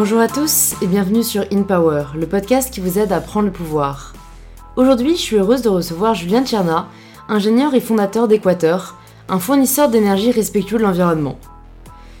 [0.00, 3.46] Bonjour à tous et bienvenue sur In Power, le podcast qui vous aide à prendre
[3.46, 4.12] le pouvoir.
[4.76, 6.86] Aujourd'hui, je suis heureuse de recevoir Julien Tcherna,
[7.28, 8.96] ingénieur et fondateur d'Equateur,
[9.28, 11.36] un fournisseur d'énergie respectueux de l'environnement.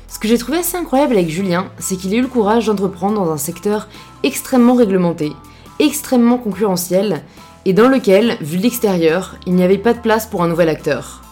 [0.08, 3.24] Ce que j'ai trouvé assez incroyable avec Julien, c'est qu'il ait eu le courage d'entreprendre
[3.24, 3.86] dans un secteur
[4.24, 5.32] extrêmement réglementé,
[5.78, 7.22] extrêmement concurrentiel,
[7.64, 11.22] et dans lequel, vu l'extérieur, il n'y avait pas de place pour un nouvel acteur.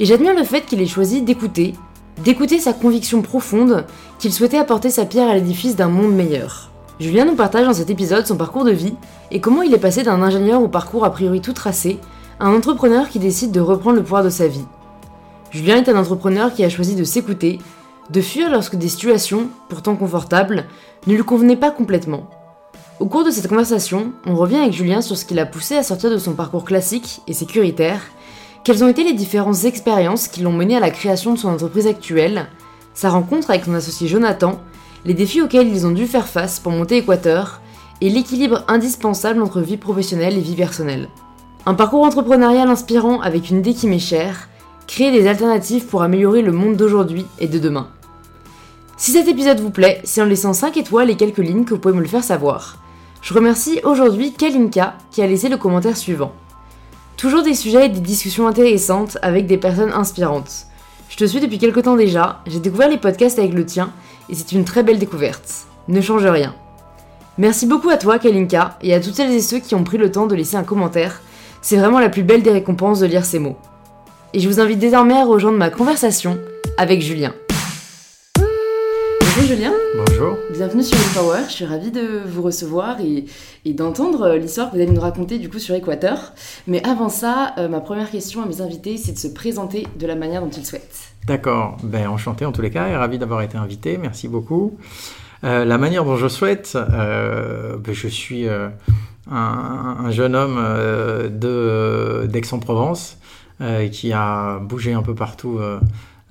[0.00, 1.72] Et j'admire le fait qu'il ait choisi d'écouter,
[2.24, 3.84] d'écouter sa conviction profonde
[4.18, 6.70] qu'il souhaitait apporter sa pierre à l'édifice d'un monde meilleur.
[7.00, 8.94] Julien nous partage dans cet épisode son parcours de vie
[9.30, 11.98] et comment il est passé d'un ingénieur au parcours a priori tout tracé
[12.38, 14.66] à un entrepreneur qui décide de reprendre le pouvoir de sa vie.
[15.50, 17.58] Julien est un entrepreneur qui a choisi de s'écouter,
[18.10, 20.66] de fuir lorsque des situations, pourtant confortables,
[21.06, 22.28] ne lui convenaient pas complètement.
[23.00, 25.82] Au cours de cette conversation, on revient avec Julien sur ce qui l'a poussé à
[25.82, 28.00] sortir de son parcours classique et sécuritaire,
[28.64, 31.86] quelles ont été les différentes expériences qui l'ont mené à la création de son entreprise
[31.86, 32.46] actuelle,
[32.94, 34.60] sa rencontre avec son associé Jonathan,
[35.04, 37.60] les défis auxquels ils ont dû faire face pour monter Équateur,
[38.00, 41.08] et l'équilibre indispensable entre vie professionnelle et vie personnelle.
[41.66, 44.48] Un parcours entrepreneurial inspirant avec une idée qui m'est chère,
[44.86, 47.88] créer des alternatives pour améliorer le monde d'aujourd'hui et de demain.
[48.96, 51.80] Si cet épisode vous plaît, c'est en laissant 5 étoiles et quelques lignes que vous
[51.80, 52.78] pouvez me le faire savoir.
[53.22, 56.32] Je remercie aujourd'hui Kalinka qui a laissé le commentaire suivant.
[57.16, 60.66] Toujours des sujets et des discussions intéressantes avec des personnes inspirantes.
[61.08, 63.92] Je te suis depuis quelque temps déjà, j'ai découvert les podcasts avec le tien
[64.28, 65.66] et c'est une très belle découverte.
[65.88, 66.54] Ne change rien.
[67.38, 70.10] Merci beaucoup à toi Kalinka et à toutes celles et ceux qui ont pris le
[70.10, 71.20] temps de laisser un commentaire.
[71.60, 73.56] C'est vraiment la plus belle des récompenses de lire ces mots.
[74.34, 76.38] Et je vous invite désormais à rejoindre ma conversation
[76.78, 77.34] avec Julien.
[79.20, 79.72] Bonjour Julien.
[80.22, 80.38] Bonjour.
[80.52, 81.40] Bienvenue sur Power.
[81.48, 83.24] Je suis ravie de vous recevoir et,
[83.72, 86.32] d'entendre l'histoire que vous allez nous raconter du coup sur Équateur.
[86.68, 90.06] Mais avant ça, euh, ma première question à mes invités, c'est de se présenter de
[90.06, 91.12] la manière dont ils souhaitent.
[91.26, 91.76] D'accord.
[91.82, 93.98] Ben, enchanté en tous les cas et ravi d'avoir été invité.
[93.98, 94.76] Merci beaucoup.
[95.42, 98.46] Euh, la manière dont je souhaite, euh, ben, je suis
[99.28, 100.56] un, jeune homme
[101.30, 103.18] de d'Aix-en-Provence
[103.90, 105.58] qui a bougé un peu partout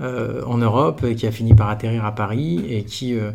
[0.02, 3.32] euh, en Europe et qui a fini par atterrir à Paris et qui euh, euh,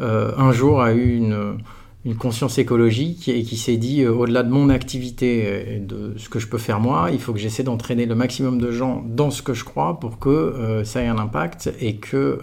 [0.00, 1.58] un jour a eu une,
[2.18, 6.46] conscience écologique et qui s'est dit au-delà de mon activité et de ce que je
[6.46, 9.52] peux faire moi, il faut que j'essaie d'entraîner le maximum de gens dans ce que
[9.52, 12.38] je crois pour que ça ait un impact et que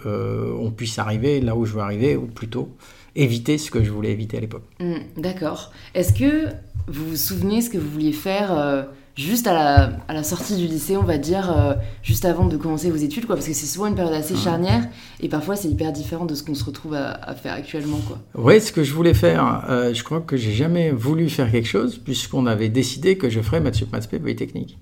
[0.60, 2.76] on puisse arriver là où je veux arriver ou plutôt
[3.16, 4.62] éviter ce que je voulais éviter à l'époque.
[4.78, 5.72] Mmh, d'accord.
[5.94, 6.48] Est-ce que
[6.86, 10.66] vous vous souvenez ce que vous vouliez faire juste à la, à la, sortie du
[10.66, 13.66] lycée, on va dire, euh, juste avant de commencer vos études, quoi, parce que c'est
[13.66, 14.86] souvent une période assez charnière,
[15.20, 18.18] et parfois c'est hyper différent de ce qu'on se retrouve à, faire actuellement, quoi.
[18.34, 21.68] Oui, ce que je voulais faire, euh, je crois que j'ai jamais voulu faire quelque
[21.68, 24.78] chose, puisqu'on avait décidé que je ferais maths sup maths polytechnique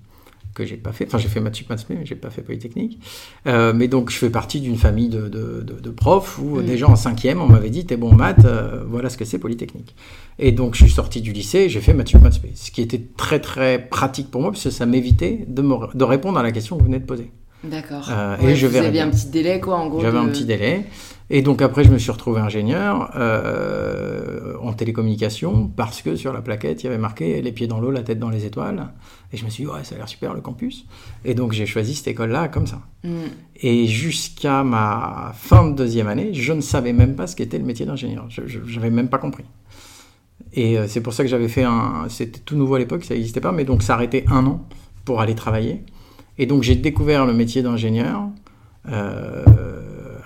[0.55, 1.07] que j'ai pas fait.
[1.07, 3.01] Enfin, j'ai fait maths sup maths mais j'ai pas fait polytechnique.
[3.47, 6.65] Euh, mais donc, je fais partie d'une famille de, de, de, profs où mm.
[6.65, 9.39] déjà en cinquième, on m'avait dit, t'es bon en maths, euh, voilà ce que c'est
[9.39, 9.95] polytechnique.
[10.39, 13.03] Et donc, je suis sorti du lycée, j'ai fait maths sup maths ce qui était
[13.17, 15.63] très très pratique pour moi, parce que ça m'évitait de,
[15.95, 17.31] de répondre à la question que vous venez de poser.
[17.65, 18.09] D'accord.
[18.11, 20.01] Euh, et je vous aviez un petit délai, quoi, en gros.
[20.01, 20.85] J'avais un petit délai.
[21.31, 26.43] Et donc après, je me suis retrouvé ingénieur euh, en télécommunication parce que sur la
[26.43, 28.89] plaquette, il y avait marqué les pieds dans l'eau, la tête dans les étoiles.
[29.35, 30.87] Et je me suis dit, ouais, ça a l'air super le campus.
[31.25, 32.81] Et donc j'ai choisi cette école-là comme ça.
[33.03, 33.23] Mm.
[33.57, 37.65] Et jusqu'à ma fin de deuxième année, je ne savais même pas ce qu'était le
[37.65, 38.27] métier d'ingénieur.
[38.29, 39.45] Je n'avais même pas compris.
[40.53, 42.07] Et euh, c'est pour ça que j'avais fait un.
[42.11, 44.69] C'était tout nouveau à l'époque, ça n'existait pas, mais donc ça arrêtait un an
[45.05, 45.83] pour aller travailler.
[46.39, 48.29] Et donc j'ai découvert le métier d'ingénieur.
[48.89, 49.45] Euh,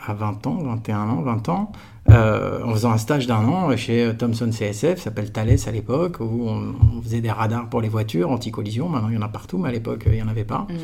[0.07, 1.73] à 20 ans, 21 ans, 20 ans,
[2.11, 6.49] euh, en faisant un stage d'un an chez Thomson CSF, s'appelle Thales à l'époque, où
[6.49, 8.89] on, faisait des radars pour les voitures, anti-collision.
[8.89, 10.67] Maintenant, il y en a partout, mais à l'époque, il n'y en avait pas.
[10.69, 10.75] Mm.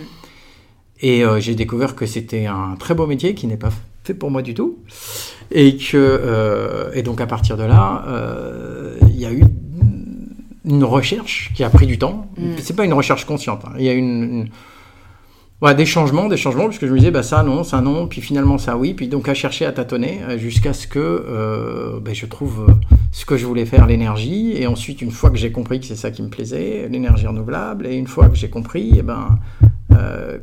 [1.01, 3.71] Et euh, j'ai découvert que c'était un très beau métier qui n'est pas
[4.05, 4.79] fait pour moi du tout.
[5.51, 8.05] Et, que, euh, et donc, à partir de là,
[9.09, 9.45] il y a eu
[10.65, 12.31] une recherche qui a pris du temps.
[12.37, 12.53] Mm.
[12.59, 13.63] C'est pas une recherche consciente.
[13.67, 13.73] Hein.
[13.79, 14.49] Il y a une
[15.75, 18.59] des changements, des changements, puisque je me disais, bah, ça non, ça non, puis finalement
[18.59, 22.27] ça oui, puis donc à chercher à tâtonner euh, jusqu'à ce que euh, bah, je
[22.27, 22.73] trouve euh,
[23.13, 25.97] ce que je voulais faire, l'énergie, et ensuite une fois que j'ai compris que c'est
[25.97, 29.39] ça qui me plaisait, l'énergie renouvelable, et une fois que j'ai compris, eh ben,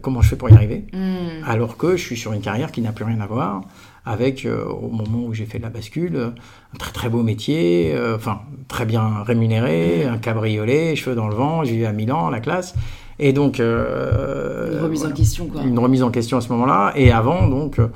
[0.02, 1.44] comment je fais pour y arriver, hmm.
[1.46, 3.62] alors que je suis sur une carrière qui n'a plus rien à voir
[4.06, 6.34] avec, au moment où j'ai fait la bascule,
[6.74, 11.64] un très très beau métier, enfin très bien rémunéré, un cabriolet, cheveux dans le vent,
[11.64, 12.74] j'ai eu à Milan, la classe,
[13.22, 13.60] et donc.
[13.60, 15.62] Euh, une remise en question, quoi.
[15.62, 16.92] Une remise en question à ce moment-là.
[16.96, 17.88] Et avant, donc, euh,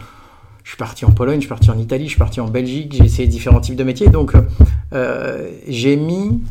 [0.64, 2.94] je suis parti en Pologne, je suis parti en Italie, je suis parti en Belgique,
[2.96, 4.08] j'ai essayé différents types de métiers.
[4.08, 4.34] Donc,
[4.94, 6.42] euh, j'ai mis.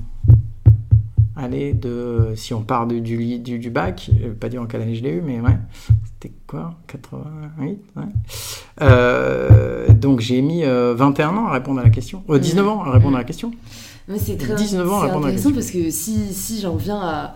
[1.37, 4.83] Allez, de, si on part du, du, du, bac, je vais pas dire en quelle
[4.83, 5.59] année je l'ai eu, mais ouais,
[6.05, 9.95] c'était quoi 88 ouais.
[9.95, 12.23] Donc j'ai mis 21 ans à répondre à la question.
[12.29, 13.51] 19 ans à répondre à la question.
[14.07, 15.53] Mais c'est très 19 ans à répondre à la question.
[15.53, 17.35] parce que si, si j'en reviens à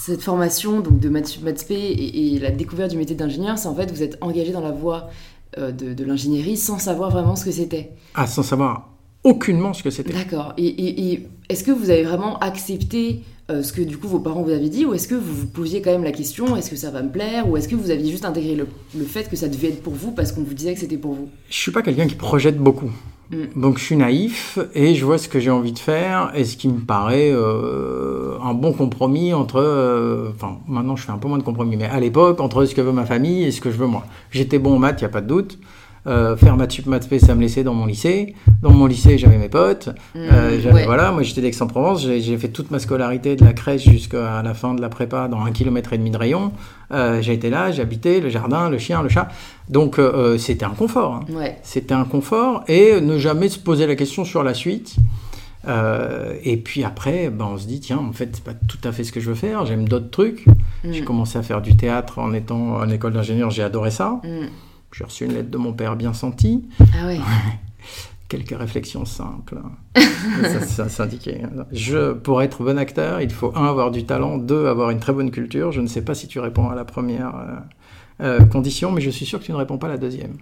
[0.00, 1.38] cette formation donc de maths,
[1.70, 4.72] et, et, la découverte du métier d'ingénieur, c'est en fait vous êtes engagé dans la
[4.72, 5.10] voie
[5.58, 7.90] de, de l'ingénierie sans savoir vraiment ce que c'était.
[8.14, 8.90] Ah, sans savoir
[9.24, 10.12] aucunement ce que c'était.
[10.12, 10.54] D'accord.
[10.56, 14.50] Et, est-ce que vous avez vraiment accepté euh, ce que du coup vos parents vous
[14.50, 16.92] avaient dit ou est-ce que vous vous posiez quand même la question est-ce que ça
[16.92, 19.68] va me plaire ou est-ce que vous aviez juste intégré le, fait que ça devait
[19.68, 21.28] être pour vous parce qu'on vous disait que c'était pour vous?
[21.48, 22.90] Je suis pas quelqu'un qui projette beaucoup.
[23.30, 23.60] Mm.
[23.60, 26.56] Donc je suis naïf et je vois ce que j'ai envie de faire et ce
[26.56, 31.28] qui me paraît euh, un bon compromis entre, euh, enfin maintenant je fais un peu
[31.28, 33.70] moins de compromis, mais à l'époque entre ce que veut ma famille et ce que
[33.70, 34.04] je veux moi.
[34.30, 35.58] J'étais bon en maths, il n'y a pas de doute.
[36.06, 38.34] Euh, faire maths sup, maths ça me laissait dans mon lycée.
[38.62, 39.88] Dans mon lycée, j'avais mes potes.
[40.14, 42.02] Mmh, euh, voilà, moi j'étais d'Aix-en-Provence.
[42.02, 45.40] J'ai fait toute ma scolarité de la crèche jusqu'à la fin de la prépa dans
[45.40, 46.52] un kilomètre et demi de rayon.
[46.92, 49.28] Euh, j'ai été là, j'habitais le jardin, le chien, le chat.
[49.68, 50.00] Donc
[50.38, 51.22] c'était un confort.
[51.30, 51.44] Hein.
[51.62, 54.96] C'était un confort et ne jamais se poser la question sur la suite.
[56.42, 59.04] et puis après, ben, on se dit, tiens, en fait, c'est pas tout à fait
[59.04, 60.46] ce que je veux faire, j'aime d'autres trucs.
[60.46, 60.92] Mmh.
[60.92, 64.20] J'ai commencé à faire du théâtre en étant en école d'ingénieur, j'ai adoré ça.
[64.24, 64.46] Mmh.
[64.92, 66.68] J'ai reçu une lettre de mon père bien sentie.
[66.80, 67.10] Ah.
[68.28, 69.58] Quelques réflexions simples.
[70.64, 71.42] ça, s'indiquait.
[71.72, 75.12] Je, pour être bon acteur, il faut un avoir du talent, deux avoir une très
[75.12, 75.72] bonne culture.
[75.72, 79.10] Je ne sais pas si tu réponds à la première euh, euh, condition, mais je
[79.10, 80.36] suis sûr que tu ne réponds pas à la deuxième.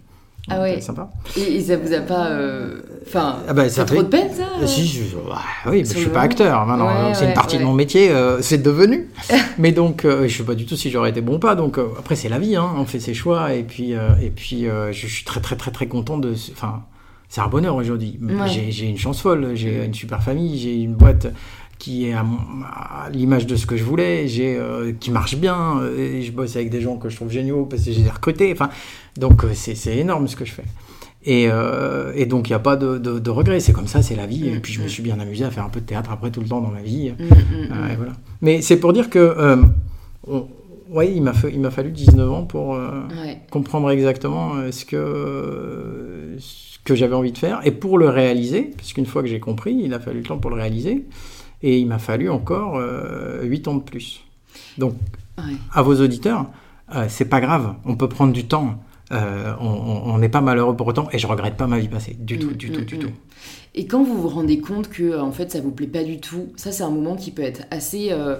[0.50, 0.80] Ah ouais.
[0.80, 1.10] Sympa.
[1.36, 2.28] Et, ça vous a pas.
[2.28, 3.38] Euh, enfin.
[3.48, 5.04] Ah bah, ça fait trop de peine, ça euh Si, je...
[5.70, 6.66] oui, mais je suis pas acteur.
[6.66, 9.08] Maintenant, c'est une partie de mon métier, euh, c'est devenu.
[9.58, 11.54] mais donc, je sais pas du tout si j'aurais été bon ou pas.
[11.54, 12.70] Donc, après, c'est la vie, hein.
[12.76, 13.54] on fait ses choix.
[13.54, 16.34] Et puis, et puis je suis très, très, très, très content de.
[16.52, 16.82] Enfin,
[17.28, 18.18] c'est un bonheur aujourd'hui.
[18.46, 21.28] J'ai une chance folle, j'ai une super famille, j'ai une boîte
[21.78, 22.24] qui est à,
[23.12, 24.60] l'image de ce que je voulais, j'ai
[25.00, 27.92] qui marche bien, et je bosse avec des gens que je trouve géniaux parce que
[27.92, 28.52] j'ai recrutés.
[28.52, 28.70] Enfin,
[29.18, 30.64] donc euh, c'est énorme ce que je fais.
[31.24, 33.60] Et, euh, et, donc, il n'y a pas de, de, regret.
[33.60, 34.48] C'est comme ça, c'est la vie.
[34.48, 36.40] et puis, je me suis bien amusé à faire un peu de théâtre après tout
[36.40, 37.10] le temps dans ma vie.
[37.10, 37.72] Mm, mm, mm.
[37.72, 38.12] Euh, voilà.
[38.40, 39.58] Mais c'est pour dire que,
[40.88, 42.78] ouais, il m'a fallu 19 ans pour
[43.50, 48.70] comprendre exactement ce que, ce que j'avais envie de faire et pour le réaliser.
[48.76, 51.04] Parce qu'une fois que j'ai compris, il a fallu le temps pour le réaliser.
[51.62, 52.80] Et il m'a fallu encore
[53.42, 54.24] 8 ans de plus.
[54.76, 54.94] Donc,
[55.72, 56.46] à vos auditeurs,
[57.08, 57.74] c'est pas grave.
[57.84, 58.78] On peut prendre du temps.
[59.10, 62.38] Euh, on n'est pas malheureux pour autant et je regrette pas ma vie passée du
[62.38, 63.10] tout, du tout, du mm, tout.
[63.74, 66.48] Et quand vous vous rendez compte que en fait ça vous plaît pas du tout,
[66.56, 68.36] ça c'est un moment qui peut être assez euh,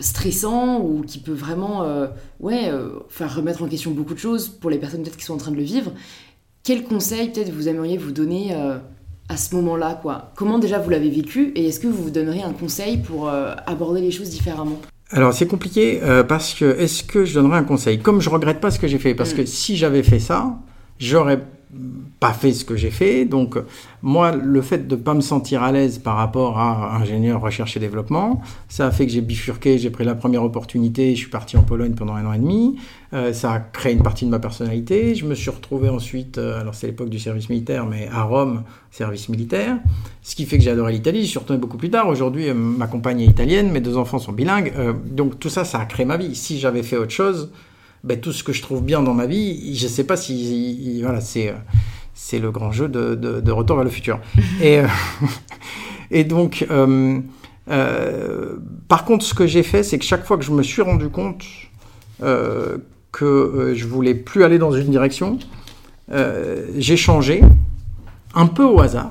[0.00, 2.08] stressant ou qui peut vraiment euh,
[2.40, 2.68] ouais
[3.10, 5.52] faire remettre en question beaucoup de choses pour les personnes peut-être qui sont en train
[5.52, 5.92] de le vivre.
[6.64, 8.56] Quel conseil peut-être vous aimeriez vous donner
[9.28, 10.32] à ce moment-là quoi.
[10.36, 14.00] Comment déjà vous l'avez vécu et est-ce que vous vous donneriez un conseil pour aborder
[14.00, 14.78] les choses différemment?
[15.12, 17.98] Alors c'est compliqué euh, parce que est-ce que je donnerais un conseil?
[17.98, 19.36] Comme je regrette pas ce que j'ai fait, parce mm.
[19.36, 20.58] que si j'avais fait ça,
[20.98, 21.40] j'aurais
[22.22, 23.24] pas fait ce que j'ai fait.
[23.24, 23.58] Donc,
[24.00, 27.76] moi, le fait de ne pas me sentir à l'aise par rapport à ingénieur recherche
[27.76, 31.30] et développement, ça a fait que j'ai bifurqué, j'ai pris la première opportunité, je suis
[31.30, 32.76] parti en Pologne pendant un an et demi.
[33.12, 35.16] Euh, ça a créé une partie de ma personnalité.
[35.16, 38.62] Je me suis retrouvé ensuite, euh, alors c'est l'époque du service militaire, mais à Rome,
[38.92, 39.78] service militaire.
[40.22, 41.22] Ce qui fait que j'ai adoré l'Italie.
[41.22, 42.06] Je suis retourné beaucoup plus tard.
[42.06, 44.72] Aujourd'hui, euh, ma compagne est italienne, mes deux enfants sont bilingues.
[45.10, 46.36] donc tout ça, ça a créé ma vie.
[46.36, 47.50] Si j'avais fait autre chose,
[48.04, 51.00] ben, tout ce que je trouve bien dans ma vie, je ne sais pas si.
[51.02, 51.52] Voilà, c'est,
[52.24, 54.20] c'est le grand jeu de, Retour vers le futur.
[54.62, 54.86] et, euh,
[56.12, 57.20] et donc, euh,
[58.86, 61.08] par contre, ce que j'ai fait, c'est que chaque fois que je me suis rendu
[61.08, 61.44] compte
[62.20, 65.38] que je voulais plus aller dans une direction,
[66.76, 67.42] j'ai changé,
[68.34, 69.10] un peu au hasard,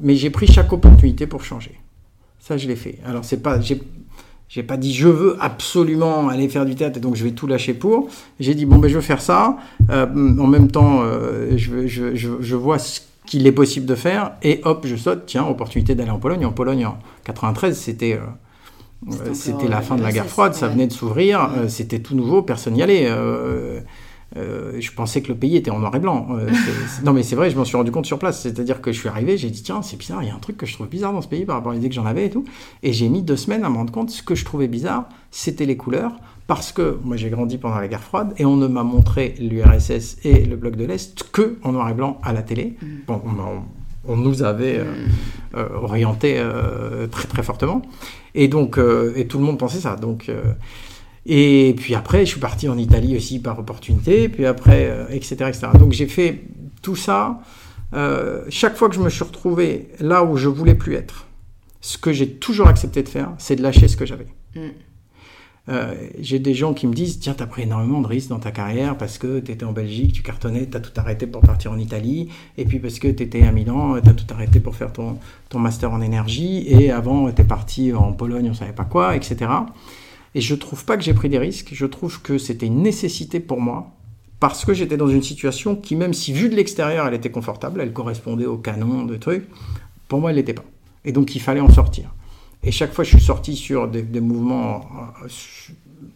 [0.00, 1.80] mais j'ai pris chaque opportunité pour changer.
[2.38, 2.98] Ça, je l'ai fait.
[3.06, 3.58] Alors, c'est pas,
[4.48, 7.46] j'ai pas dit je veux absolument aller faire du théâtre et donc je vais tout
[7.46, 8.08] lâcher pour.
[8.40, 9.56] J'ai dit bon ben je veux faire ça.
[9.90, 13.94] Euh, en même temps, euh, je, je, je, je, vois ce qu'il est possible de
[13.94, 15.24] faire et hop je saute.
[15.26, 16.44] Tiens opportunité d'aller en Pologne.
[16.44, 18.20] En Pologne en 93 c'était
[19.10, 22.40] euh, c'était la fin de la guerre froide, ça venait de s'ouvrir, c'était tout nouveau,
[22.40, 23.06] personne n'y allait.
[24.36, 26.28] Euh, je pensais que le pays était en noir et blanc.
[26.32, 26.50] Euh,
[27.04, 28.40] non, mais c'est vrai, je m'en suis rendu compte sur place.
[28.42, 30.56] C'est-à-dire que je suis arrivé, j'ai dit tiens, c'est bizarre, il y a un truc
[30.56, 32.30] que je trouve bizarre dans ce pays par rapport à l'idée que j'en avais et
[32.30, 32.44] tout.
[32.82, 34.10] Et j'ai mis deux semaines à me rendre compte.
[34.10, 36.12] Ce que je trouvais bizarre, c'était les couleurs.
[36.46, 40.18] Parce que moi j'ai grandi pendant la guerre froide et on ne m'a montré l'URSS
[40.24, 42.76] et le bloc de l'Est que en noir et blanc à la télé.
[42.82, 42.86] Mm.
[43.06, 43.22] Bon,
[44.06, 44.84] on, nous avait euh,
[45.54, 45.74] mm.
[45.82, 46.44] orienté
[47.10, 47.80] très très fortement.
[48.34, 48.78] Et donc,
[49.16, 49.96] et tout le monde pensait ça.
[49.96, 50.30] Donc,
[51.26, 55.48] et puis après, je suis parti en Italie aussi par opportunité, puis après, etc., euh,
[55.48, 55.66] etc.
[55.78, 56.42] Donc j'ai fait
[56.82, 57.40] tout ça.
[57.94, 61.26] Euh, chaque fois que je me suis retrouvé là où je voulais plus être,
[61.80, 64.26] ce que j'ai toujours accepté de faire, c'est de lâcher ce que j'avais.
[64.54, 64.60] Mm.
[65.70, 68.50] Euh, j'ai des gens qui me disent Tiens, t'as pris énormément de risques dans ta
[68.50, 72.28] carrière parce que t'étais en Belgique, tu cartonnais, t'as tout arrêté pour partir en Italie,
[72.58, 75.16] et puis parce que t'étais à Milan, t'as tout arrêté pour faire ton,
[75.48, 79.46] ton master en énergie, et avant, t'es parti en Pologne, on savait pas quoi, etc.
[80.34, 83.40] Et je trouve pas que j'ai pris des risques, je trouve que c'était une nécessité
[83.40, 83.92] pour moi,
[84.40, 87.80] parce que j'étais dans une situation qui, même si vue de l'extérieur, elle était confortable,
[87.80, 89.48] elle correspondait au canon de trucs,
[90.08, 90.64] pour moi, elle l'était pas.
[91.04, 92.14] Et donc, il fallait en sortir.
[92.62, 94.86] Et chaque fois, je suis sorti sur des, mouvements
[95.22, 95.28] euh,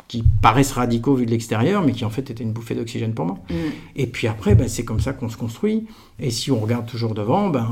[0.08, 3.26] qui paraissent radicaux vu de l'extérieur, mais qui en fait étaient une bouffée d'oxygène pour
[3.26, 3.38] moi.
[3.50, 3.54] Mm.
[3.96, 5.86] Et puis après, ben, c'est comme ça qu'on se construit.
[6.20, 7.68] Et si on regarde toujours devant, ben,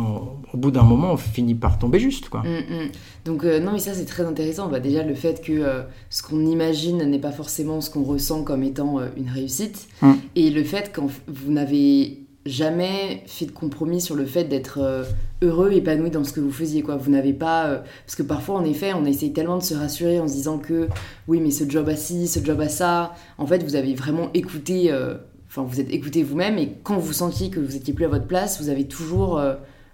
[0.52, 2.28] au bout d'un moment, on finit par tomber juste.
[2.28, 2.42] Quoi.
[2.42, 2.88] Mm, mm.
[3.24, 4.68] Donc euh, non, mais ça c'est très intéressant.
[4.68, 8.42] Bah, déjà, le fait que euh, ce qu'on imagine n'est pas forcément ce qu'on ressent
[8.42, 9.88] comme étant une réussite.
[10.34, 15.04] Et le fait que vous n'avez jamais fait de compromis sur le fait d'être euh,
[15.42, 16.82] heureux, épanoui dans ce que vous faisiez.
[16.82, 16.96] Quoi.
[16.96, 17.66] Vous n'avez pas...
[17.66, 20.58] Euh, parce que parfois, en effet, on essaye tellement de se rassurer en se disant
[20.58, 20.88] que
[21.28, 23.14] oui, mais ce job a ci, ce job a ça.
[23.38, 24.90] En fait, vous avez vraiment écouté...
[24.90, 25.16] Euh,
[25.48, 28.26] enfin, vous êtes écouté vous-même et quand vous sentiez que vous étiez plus à votre
[28.26, 29.40] place, vous avez toujours...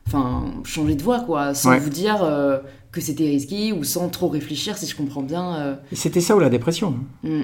[0.07, 2.29] Enfin, changé de voie, quoi, sans vous dire
[2.91, 5.79] que c'était risqué ou sans trop réfléchir, si je comprends bien.
[5.93, 6.97] C'était ça ou la dépression.
[7.23, 7.43] Mmh.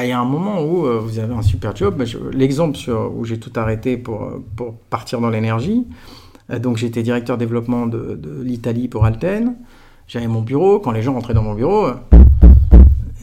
[0.00, 2.02] Il y a un moment où euh, vous avez un super job.
[2.32, 2.78] L'exemple
[3.14, 5.86] où j'ai tout arrêté pour, pour partir dans l'énergie,
[6.50, 9.54] euh, donc j'étais directeur développement de, l'Italie pour Alten.
[10.08, 10.78] J'avais mon bureau.
[10.78, 11.94] Quand les gens rentraient dans mon bureau, euh,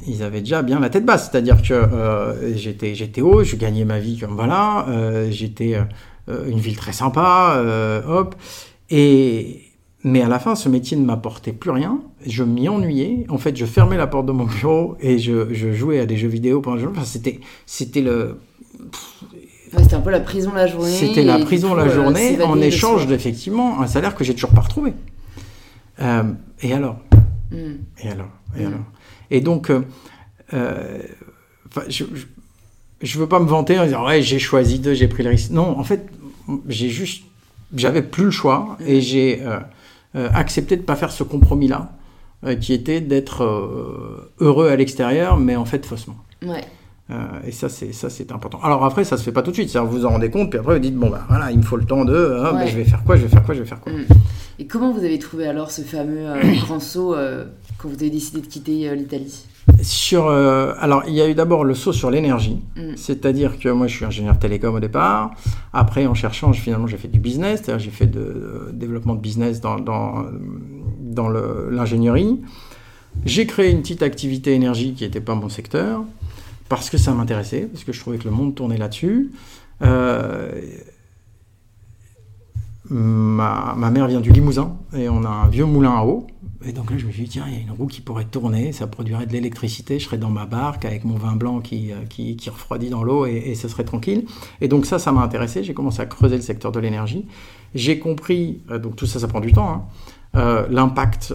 [0.05, 1.31] ils avaient déjà bien la tête basse.
[1.31, 4.85] C'est-à-dire que j'étais, j'étais haut, je gagnais ma vie comme voilà.
[5.31, 5.75] j'étais
[6.27, 8.35] une ville très sympa, hop.
[8.91, 9.68] Et,
[10.03, 11.99] mais à la fin, ce métier ne m'apportait plus rien.
[12.25, 13.25] Je m'y ennuyais.
[13.29, 16.29] En fait, je fermais la porte de mon bureau et je, jouais à des jeux
[16.29, 16.91] vidéo pendant le jour.
[16.91, 18.39] Enfin, c'était, c'était le.
[19.77, 20.89] c'était un peu la prison la journée.
[20.89, 24.61] C'était la prison la euh, journée en échange d'effectivement un salaire que j'ai toujours pas
[24.61, 24.93] retrouvé.
[26.01, 26.23] Euh,
[26.61, 26.97] et alors?
[27.51, 27.75] Hmm.
[28.01, 28.29] Et alors?
[28.57, 28.67] Et hmm.
[28.67, 28.85] alors?
[29.31, 29.69] Et donc,
[30.53, 30.99] euh,
[31.89, 32.05] je,
[33.01, 35.51] je, veux pas me vanter en disant ouais j'ai choisi de, j'ai pris le risque.
[35.51, 36.07] Non, en fait,
[36.67, 37.23] j'ai juste,
[37.75, 39.59] j'avais plus le choix et j'ai euh,
[40.15, 41.91] accepter de ne pas faire ce compromis-là,
[42.45, 46.15] euh, qui était d'être euh, heureux à l'extérieur, mais en fait faussement.
[46.45, 46.63] Ouais.
[47.45, 48.61] et ça, c'est ça, c'est important.
[48.63, 49.75] Alors après, ça se fait pas tout de suite.
[49.75, 51.75] Vous vous en rendez compte, puis après vous dites bon bah voilà, il me faut
[51.75, 53.81] le temps de, hein, je vais faire quoi, je vais faire quoi, je vais faire
[53.81, 53.91] quoi.
[53.91, 54.05] Mm.
[54.59, 56.27] Et comment vous avez trouvé alors ce fameux
[56.61, 57.13] grand saut
[57.77, 59.45] quand vous avez décidé de quitter l'Italie?
[59.81, 62.95] Sur, euh, alors, il y a eu d'abord le saut sur l'énergie, mm.
[62.95, 65.31] c'est-à-dire que moi, je suis ingénieur télécom au départ.
[65.73, 69.61] Après, en cherchant, finalement, j'ai fait du business, c'est-à-dire j'ai fait de, développement de business
[69.61, 70.25] dans, dans,
[70.99, 72.39] dans l'ingénierie.
[73.25, 76.03] J'ai créé une petite activité énergie qui n'était pas mon secteur,
[76.69, 79.31] parce que ça m'intéressait, parce que je trouvais que le monde tournait là-dessus.
[79.81, 80.51] Euh,
[82.89, 86.27] ma, ma, mère vient du Limousin, et on a un vieux moulin à eau.
[86.65, 88.25] Et donc là, je me suis dit, tiens, il y a une roue qui pourrait
[88.25, 91.93] tourner, ça produirait de l'électricité, je serais dans ma barque avec mon vin blanc qui,
[91.93, 94.25] euh, qui, refroidit dans l'eau et, ce serait tranquille.
[94.59, 97.25] Et donc ça, ça m'a intéressé, j'ai commencé à creuser le secteur de l'énergie.
[97.75, 99.83] J'ai compris, euh, donc tout ça, ça prend du temps, hein,
[100.35, 101.33] euh, l'impact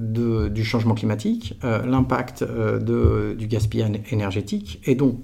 [0.00, 4.80] du changement climatique, l'impact du gaspillage énergétique.
[4.84, 5.18] Et donc,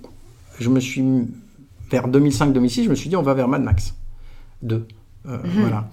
[0.60, 1.02] je me suis,
[1.90, 3.94] vers 2005-2006, je me suis dit, on va vers Mad Max
[4.62, 4.86] 2.
[5.26, 5.60] Mhm.
[5.60, 5.88] Voilà.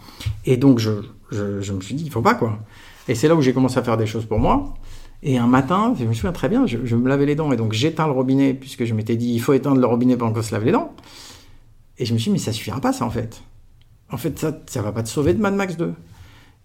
[0.46, 0.92] Et donc, je,
[1.32, 2.60] je, je, me suis dit, il faut pas, quoi.
[3.08, 4.74] Et c'est là où j'ai commencé à faire des choses pour moi.
[5.26, 7.72] Et un matin, je me souviens très bien, je, me lavais les dents et donc
[7.72, 10.52] j'éteins le robinet puisque je m'étais dit il faut éteindre le robinet pendant qu'on se
[10.52, 10.94] lave les dents.
[11.98, 13.42] Et je me suis dit mais ça suffira pas ça en fait.
[14.12, 15.94] En fait ça ça va pas te sauver de Mad Max 2.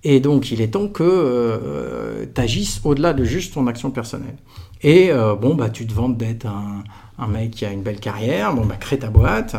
[0.04, 4.36] Et donc il est temps que euh, tu agisses au-delà de juste ton action personnelle.
[4.82, 8.54] Et euh, bon bah tu te vantes d'être un, mec qui a une belle carrière,
[8.54, 9.56] bon bah crée ta boîte,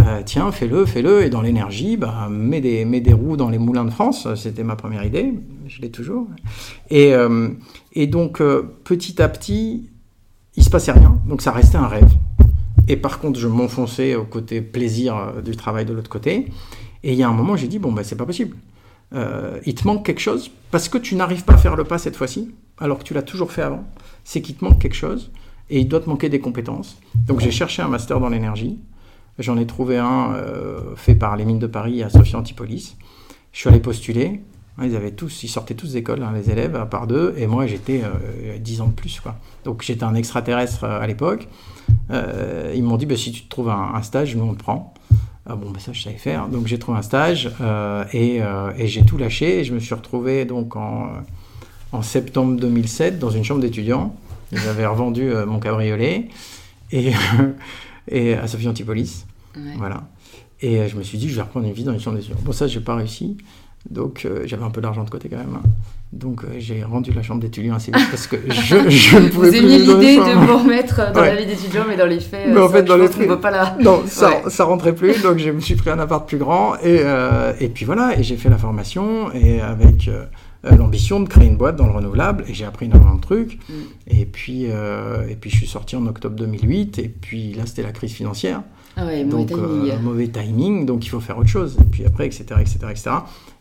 [0.00, 3.90] euh, tiens fais-le, fais-le, et dans l'énergie, bah mets des, roues dans les moulins de
[3.90, 5.34] France, c'était ma première idée,
[5.68, 6.26] je l'ai toujours.
[6.90, 7.12] Et,
[7.92, 8.42] et donc
[8.82, 9.88] petit à petit,
[10.56, 12.10] il se passait rien, donc ça restait un rêve.
[12.88, 16.46] Et par contre, je m'enfonçais au côté plaisir du travail de l'autre côté.
[17.04, 18.56] Et il y a un moment, j'ai dit bon bah c'est pas possible.
[19.12, 22.16] Il te manque quelque chose parce que tu n'arrives pas à faire le pas cette
[22.16, 23.84] fois-ci, alors que tu l'as toujours fait avant.
[24.24, 25.30] C'est qu'il te manque quelque chose
[25.70, 26.98] et il doit te manquer des compétences.
[27.26, 28.78] Donc j'ai cherché un master dans l'énergie.
[29.38, 32.96] J'en ai trouvé un euh, fait par les mines de Paris à Sophia Antipolis.
[33.52, 34.42] Je suis allé postuler.
[34.82, 37.66] Ils avaient tous, ils sortaient tous d'école, hein, les élèves, à part deux, et moi
[37.66, 39.22] j'étais euh, 10 ans de plus.
[39.64, 41.48] Donc j'étais un extraterrestre euh, à l'époque.
[42.10, 44.92] Euh, ils m'ont dit bah, si tu te trouves un, stage, nous on te prend.
[45.48, 46.48] Ah bon, bah, ça je savais faire.
[46.48, 47.50] Donc j'ai trouvé un stage
[48.12, 48.40] et,
[48.78, 49.60] et j'ai tout lâché.
[49.60, 51.10] Et je me suis retrouvé donc en,
[51.92, 54.14] en septembre 2007 dans une chambre d'étudiants
[54.52, 56.28] j'avais revendu euh, mon cabriolet
[56.92, 57.12] et,
[58.08, 59.26] et à Sophie Antipolis.
[59.78, 60.08] Voilà.
[60.60, 62.36] Et euh, je me suis dit, je vais reprendre une vie dans les champs d'étudiants.
[62.42, 63.36] Bon, ça, j'ai pas réussi.
[63.90, 65.56] Donc j'avais un peu d'argent de côté quand même.
[65.56, 65.68] hein.
[66.12, 69.58] Donc j'ai rendu la chambre d'étudiant assez vite parce que je, je ne pouvais Vous
[69.66, 71.34] plus dans l'idée de vous remettre dans Ouais.
[71.34, 73.50] la vie d'étudiant, mais dans les faits, Mais euh, en fait, dans les faits- pas
[73.50, 73.76] là.
[73.82, 74.42] Non, ça, Ouais.
[74.50, 77.68] ça rentrait plus, donc je me suis pris un appart plus grand et, euh, et
[77.68, 80.24] puis voilà, et j'ai fait la formation et avec euh,
[80.64, 83.58] euh, l'ambition de créer une boîte dans le renouvelable et j'ai appris énormément de trucs
[83.68, 83.72] Mm.
[84.08, 87.82] et puis euh, et puis je suis sorti en octobre 2008 et puis là c'était
[87.82, 88.62] la crise financière
[88.96, 89.90] Ah ouais, mauvais donc timing.
[89.90, 93.10] euh, mauvais timing donc il faut faire autre chose et puis après etc etc etc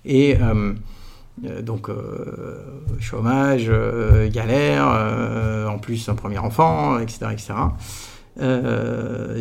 [0.06, 0.74] et euh,
[1.46, 2.64] euh, donc euh,
[3.00, 3.70] chômage,
[4.32, 4.88] galère,
[5.70, 7.28] en plus un premier enfant, etc.
[7.34, 7.54] etc.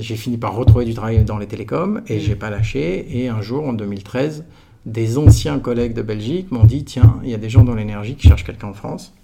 [0.00, 3.18] J'ai fini par retrouver du travail dans les télécoms et j'ai pas lâché.
[3.18, 4.44] Et un jour, en 2013,
[4.87, 8.16] des anciens collègues de Belgique m'ont dit tiens, il y a des gens dans l'énergie
[8.16, 9.14] qui cherchent quelqu'un en France.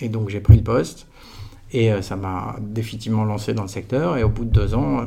[0.00, 1.06] Et donc j'ai pris le poste
[1.72, 4.16] et ça m'a définitivement lancé dans le secteur.
[4.16, 5.06] Et au bout de deux ans,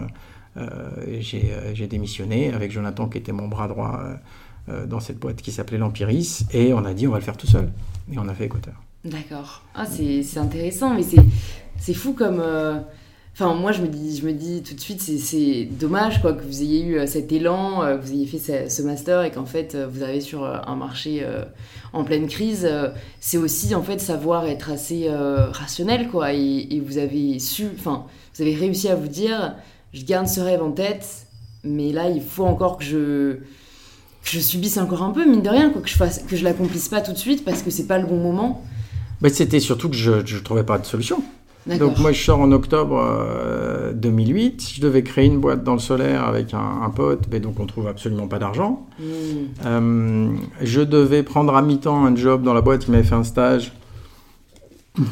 [1.19, 3.99] j'ai démissionné avec Jonathan qui était mon bras droit
[4.87, 7.47] dans cette boîte qui s'appelait l'Empiris et on a dit on va le faire tout
[7.47, 7.69] seul.
[8.11, 8.75] Et on a fait Équateur.
[9.03, 9.63] D'accord.
[9.75, 11.03] Ah, c'est intéressant, mais
[11.79, 12.39] c'est fou comme.
[12.39, 12.79] euh,
[13.33, 16.43] Enfin, moi, je me dis, je me dis tout de suite, c'est- dommage quoi, que
[16.43, 19.45] vous ayez eu euh, cet élan, euh, que vous ayez fait ce, master et qu'en
[19.45, 21.45] fait, euh, vous arrivez sur euh, un marché euh,
[21.93, 22.67] en pleine crise.
[22.69, 22.89] Euh,
[23.21, 26.33] C'est aussi, en fait, savoir être assez euh, rationnel, quoi.
[26.33, 28.03] Et vous avez su, enfin,
[28.35, 29.55] vous avez réussi à vous dire,
[29.93, 31.25] je garde ce rêve en tête,
[31.63, 33.37] mais là, il faut encore que je
[34.23, 36.43] que je subisse encore un peu, mine de rien, quoi, que je fasse, que je
[36.43, 38.63] l'accomplisse pas tout de suite parce que c'est pas le bon moment.
[39.21, 41.23] Mais c'était surtout que je ne trouvais pas de solution.
[41.79, 45.79] Donc moi je sors en octobre euh, 2008, je devais créer une boîte dans le
[45.79, 48.87] solaire avec un, un pote, mais donc on trouve absolument pas d'argent.
[48.99, 49.03] Hmm.
[49.67, 50.29] Euh,
[50.63, 53.73] je devais prendre à mi-temps un job dans la boîte qui m'avait fait un stage,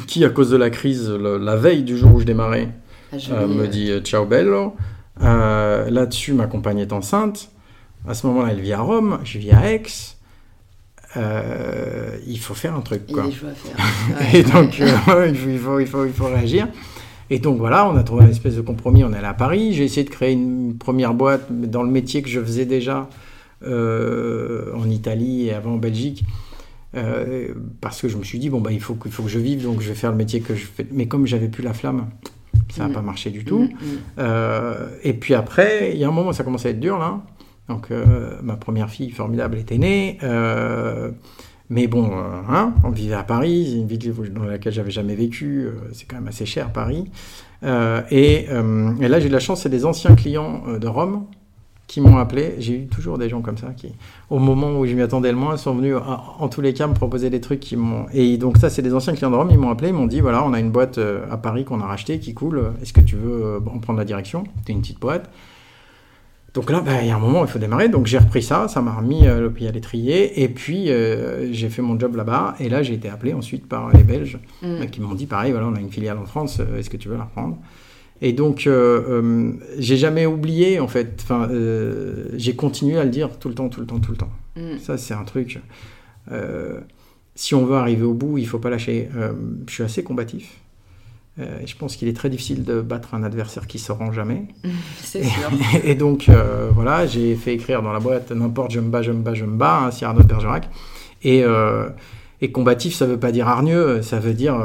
[0.08, 2.68] qui à cause de la crise, le- la veille du jour où je démarrais,
[3.12, 4.74] Ah, euh, me euh, dit euh, ciao bello.
[5.22, 7.48] Euh, Là-dessus ma compagne est enceinte.
[8.08, 9.82] À ce moment-là elle vit à Rome, je vis à Aix.
[11.16, 13.24] Euh, il faut faire un truc quoi.
[13.30, 14.34] faire.
[14.34, 14.86] Et donc, euh,
[15.32, 16.68] il, faut, il, faut, il, faut, il faut réagir.
[17.30, 19.72] Et donc voilà, on a trouvé une espèce de compromis, on est allé à Paris.
[19.74, 23.08] J'ai essayé de créer une première boîte dans le métier que je faisais déjà
[23.64, 26.24] euh, en Italie et avant en Belgique.
[27.80, 29.38] Parce que je me suis dit, bon, bah, il faut, que- il faut que je
[29.38, 30.86] vive, donc je vais faire le métier que je fais.
[30.90, 32.06] Mais comme j'avais plus la flamme,
[32.72, 32.92] ça n'a Mm.
[32.92, 33.58] pas marché du Mm, tout.
[33.62, 33.68] mm.
[34.18, 37.20] Euh, et puis après, il y a un moment, ça commençait à être dur là.
[37.70, 40.18] Donc euh, ma première fille formidable était née.
[40.24, 41.10] Euh,
[41.68, 45.68] mais bon, euh, hein, on vivait à Paris, une ville dans laquelle j'avais jamais vécu.
[45.92, 47.04] c'est quand même assez cher Paris.
[47.62, 51.26] Et, là, j'ai eu la chance, c'est des anciens clients de Rome
[51.86, 52.56] qui m'ont appelé.
[52.58, 53.92] J'ai eu toujours des gens comme ça qui,
[54.30, 56.94] au moment où je m'y attendais le moins, sont venus en, tous les cas me
[56.94, 58.06] proposer des trucs qui m'ont.
[58.12, 59.50] Et donc ça, c'est des anciens clients de Rome.
[59.52, 61.86] Ils m'ont appelé, ils m'ont dit voilà, on a une boîte à Paris qu'on a
[61.86, 62.72] rachetée qui coule.
[62.82, 64.42] Est-ce que tu veux en prendre la direction?
[64.58, 65.30] C'était une petite boîte.
[66.52, 67.88] Donc là, bah, il y a un moment il faut démarrer.
[67.88, 70.42] Donc j'ai repris ça, ça m'a remis euh, le pied à l'étrier.
[70.42, 72.56] Et puis euh, j'ai fait mon job là-bas.
[72.58, 74.66] Et là, j'ai été appelé ensuite par les Belges Mm.
[74.66, 76.96] euh, qui m'ont dit pareil, voilà, on a une filiale en France, euh, est-ce que
[76.96, 77.56] tu veux la reprendre?
[78.22, 81.48] Et donc, euh, j'ai jamais oublié, en fait, enfin,
[82.34, 84.28] j'ai continué à le dire tout le temps, tout le temps, tout le temps.
[84.56, 84.78] Mm.
[84.78, 85.58] Ça, c'est un truc.
[87.34, 89.08] si on veut arriver au bout, il faut pas lâcher.
[89.66, 90.60] Je suis assez combatif.
[91.40, 94.44] Euh, je pense qu'il est très difficile de battre un adversaire qui se rend jamais.
[95.02, 95.50] C'est sûr.
[95.84, 99.12] Et donc, euh, voilà, j'ai fait écrire dans la boîte n'importe, je me bats, je
[99.12, 100.68] me bats, je me bats, hein, Cyrano de Bergerac.
[101.22, 101.88] Et, euh,
[102.40, 104.56] et combatif, ça veut pas dire hargneux, ça veut dire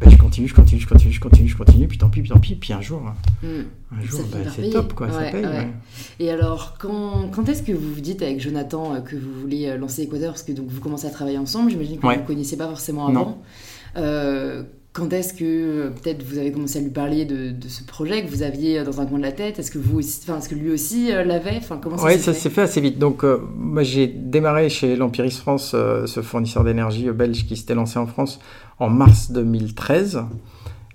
[0.00, 2.30] ben, je continue, je continue, je continue, je continue, je continue, puis tant pis, puis
[2.30, 3.00] tant pis, puis un jour,
[3.42, 3.46] Mm.
[3.46, 5.44] un jour, ben, par c'est top, quoi, ça paye.
[5.44, 5.46] ouais.
[5.46, 5.68] ouais.
[6.18, 10.02] Et alors, quand, quand est-ce que vous vous dites avec Jonathan que vous voulez lancer
[10.02, 10.32] Équateur?
[10.32, 13.06] Parce que donc, vous commencez à travailler ensemble, j'imagine que vous ne connaissiez pas forcément
[13.06, 13.42] avant.
[14.94, 18.24] Quand est-ce que euh, peut-être vous avez commencé à lui parler de, de ce projet
[18.24, 19.58] que vous aviez euh, dans un coin de la tête?
[19.58, 21.56] Est-ce que, vous aussi, enfin, est-ce que lui aussi euh, l'avait?
[21.58, 22.38] Enfin, comment ça Oui, s'est ça fait?
[22.38, 22.98] s'est fait assez vite.
[22.98, 27.74] Donc, euh, moi, j'ai démarré chez l'Empiris France, euh, ce fournisseur d'énergie belge qui s'était
[27.74, 28.38] lancé en France
[28.78, 30.22] en mars 2013.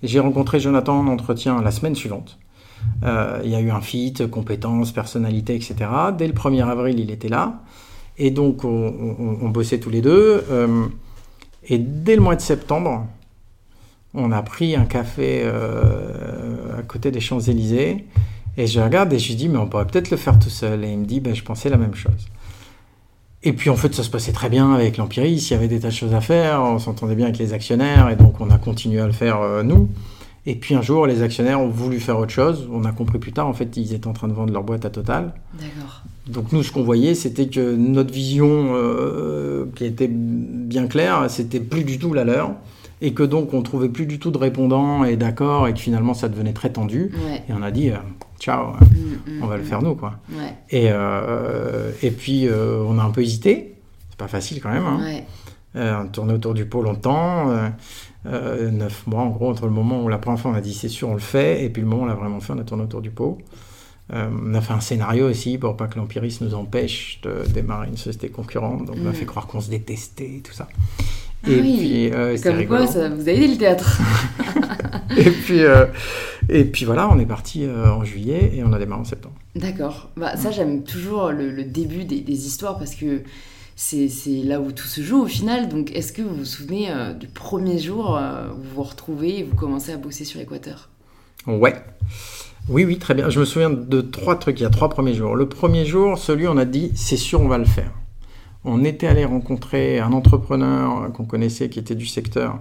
[0.01, 2.39] Et J'ai rencontré Jonathan en entretien la semaine suivante.
[3.03, 5.75] Il y a eu un fit, compétences, personnalité, etc.
[6.17, 7.63] Dès le 1er avril, il était là.
[8.17, 10.41] Et donc, on, on- on bossait tous les deux.
[11.67, 13.05] Et dès le mois de septembre,
[14.13, 18.05] on a pris un café euh, à côté des Champs-Élysées.
[18.57, 20.83] Et je regarde et je lui dis, mais on pourrait peut-être le faire tout seul.
[20.83, 22.27] Et il me dit, ben, je pensais la même chose.
[23.41, 25.49] Et puis en fait, ça se passait très bien avec l'Empiris.
[25.49, 26.61] Il y avait des tas de choses à faire.
[26.61, 28.09] On s'entendait bien avec les actionnaires.
[28.09, 29.89] Et donc, on a continué à le faire euh, nous.
[30.45, 32.67] Et puis un jour, les actionnaires ont voulu faire autre chose.
[32.71, 34.83] On a compris plus tard, en fait, ils étaient en train de vendre leur boîte
[34.83, 35.33] à Total.
[35.53, 36.03] D'accord.
[36.27, 41.59] Donc nous, ce qu'on voyait, c'était que notre vision, euh, qui était bien claire, c'était
[41.59, 42.53] plus du tout la leur.
[43.01, 45.67] Et que donc, on trouvait plus du tout de répondants et d'accords.
[45.67, 47.11] Et que finalement, ça devenait très tendu.
[47.25, 47.43] Ouais.
[47.47, 47.97] Et on a dit, euh,
[48.39, 49.65] ciao, Mm, mm, on va le mm.
[49.65, 50.15] faire nous, quoi.
[50.31, 50.55] Ouais.
[50.69, 53.75] Et, euh, et puis, euh, on a un peu hésité,
[54.17, 54.85] pas facile quand même.
[54.85, 54.99] Hein.
[55.01, 55.23] Ouais.
[55.75, 57.69] Euh, on tournait autour du pot longtemps, euh,
[58.25, 60.73] euh, neuf mois en gros, entre le moment où la première fois on a dit
[60.73, 62.59] c'est sûr on le fait, et puis le moment où on l'a vraiment fait, on
[62.59, 63.37] a tourné autour du pot.
[64.11, 67.87] Euh, on a fait un scénario aussi pour pas que l'empirisme nous empêche de démarrer
[67.87, 70.67] une société concurrente, donc on a fait croire qu'on se détestait et tout ça.
[71.45, 72.87] Ah et oui, puis, euh, Comme quoi, rigolo.
[72.87, 74.01] ça vous a aidé le théâtre.
[75.17, 75.85] et, puis, euh,
[76.49, 79.35] et puis voilà, on est parti euh, en juillet et on a démarré en septembre.
[79.55, 80.09] D'accord.
[80.17, 83.21] Bah, ça, j'aime toujours le, le début des, des histoires parce que
[83.75, 84.09] c'est
[84.43, 85.69] là où tout se joue au final.
[85.69, 89.39] Donc, est-ce que vous vous souvenez euh, du premier jour euh, où vous vous retrouvez
[89.39, 90.89] et vous commencez à bosser sur Équateur?
[91.47, 91.75] Ouais.
[92.67, 93.29] Oui, oui, très bien.
[93.29, 94.59] Je me souviens de trois trucs.
[94.59, 95.35] Il y a trois premiers jours.
[95.35, 97.91] Le premier jour, celui on a dit, c'est sûr, on va le faire.
[98.71, 102.59] On était allé rencontrer un entrepreneur qu'on connaissait qui était du secteur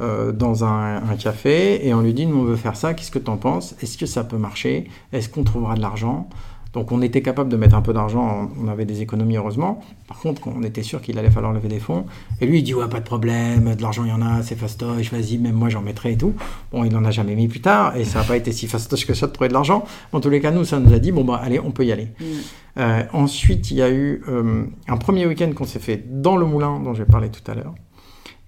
[0.00, 3.10] euh, dans un, un café et on lui dit, nous on veut faire ça, qu'est-ce
[3.10, 3.74] que tu en penses?
[3.82, 4.88] Est-ce que ça peut marcher?
[5.12, 6.30] Est-ce qu'on trouvera de l'argent?
[6.72, 9.80] Donc on était capable de mettre un peu d'argent, on avait des économies heureusement.
[10.06, 12.06] Par contre, on était sûr qu'il allait falloir lever des fonds.
[12.40, 14.54] Et lui il dit, ouais, pas de problème, de l'argent il y en a, c'est
[14.54, 16.34] fastoche, vas-y, même moi j'en mettrai et tout.
[16.72, 19.06] Bon, il n'en a jamais mis plus tard et ça n'a pas été si fastoche
[19.06, 19.84] que ça de trouver de l'argent.
[20.12, 21.92] En tous les cas, nous, ça nous a dit, bon, bah allez, on peut y
[21.92, 22.08] aller.
[22.20, 22.24] Mm.
[22.78, 26.46] Euh, ensuite, il y a eu euh, un premier week-end qu'on s'est fait dans le
[26.46, 27.74] moulin dont j'ai parlé tout à l'heure,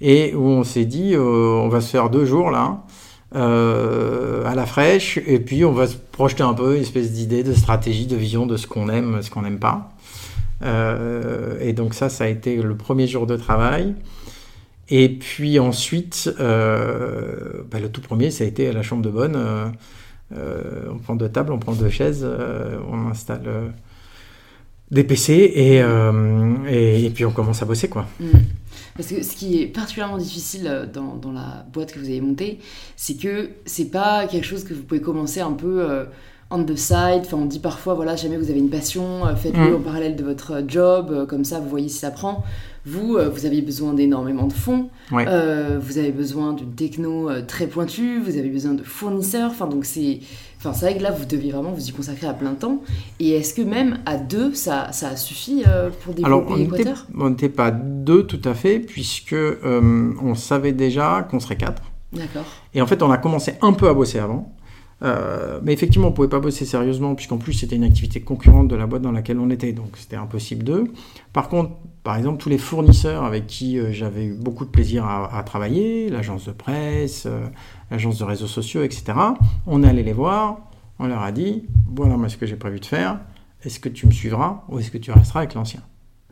[0.01, 2.85] et où on s'est dit, euh, on va se faire deux jours là,
[3.35, 7.43] euh, à la fraîche, et puis on va se projeter un peu, une espèce d'idée,
[7.43, 9.93] de stratégie, de vision de ce qu'on aime, ce qu'on n'aime pas.
[10.63, 13.95] Euh, et donc ça, ça a été le premier jour de travail.
[14.91, 19.11] Et puis ensuite, euh, bah, le tout premier, ça a été à la chambre de
[19.11, 19.39] bonne.
[20.31, 22.27] on prend deux tables, on prend deux chaises,
[22.91, 23.73] on installe
[24.91, 25.83] des PC et,
[26.69, 28.07] et, et puis on commence à bosser quoi.
[28.21, 28.27] Mm.
[28.97, 32.21] Parce que ce qui est particulièrement difficile euh, dans, dans la boîte que vous avez
[32.21, 32.59] montée,
[32.97, 36.05] c'est que c'est pas quelque chose que vous pouvez commencer un peu euh,
[36.51, 37.23] on the side.
[37.25, 39.77] Enfin, on dit parfois, voilà, jamais vous avez une passion, euh, faites-le Mm.
[39.77, 42.45] en parallèle de votre job, comme ça vous voyez si ça prend.
[42.85, 45.25] Vous, vous avez besoin d'énormément de fonds, Ouais.
[45.29, 49.53] euh, vous avez besoin d'une techno très pointue, vous avez besoin de fournisseurs.
[49.53, 50.19] Enfin, donc c'est.
[50.65, 52.83] Enfin, c'est vrai que là, vous deviez vraiment vous y consacrer à plein temps.
[53.19, 56.83] Et est-ce que même à deux, ça, ça a suffi euh, pour développer on n'était
[56.83, 61.57] Équateur on n'était pas deux tout à fait puisque euh, on savait déjà qu'on serait
[61.57, 61.83] quatre.
[62.13, 62.45] D'accord.
[62.75, 64.55] Et en fait, on a commencé un peu à bosser avant.
[65.03, 68.69] Euh, mais effectivement, on ne pouvait pas bosser sérieusement, puisqu'en plus, c'était une activité concurrente
[68.69, 69.73] de la boîte dans laquelle on était.
[69.73, 70.85] Donc, c'était impossible d'eux.
[71.33, 71.73] Par contre,
[72.05, 75.43] par exemple, tous les fournisseurs avec qui euh, j'avais eu beaucoup de plaisir à, à
[75.43, 77.47] travailler, l'agence de presse, euh,
[77.93, 79.05] l'agence de réseaux sociaux, etc.,
[79.67, 80.59] on est allé les voir.
[80.99, 83.21] On leur a dit voilà moi ce que j'ai prévu de faire.
[83.65, 85.81] Est-ce que tu me suivras ou est-ce que tu resteras avec l'ancien?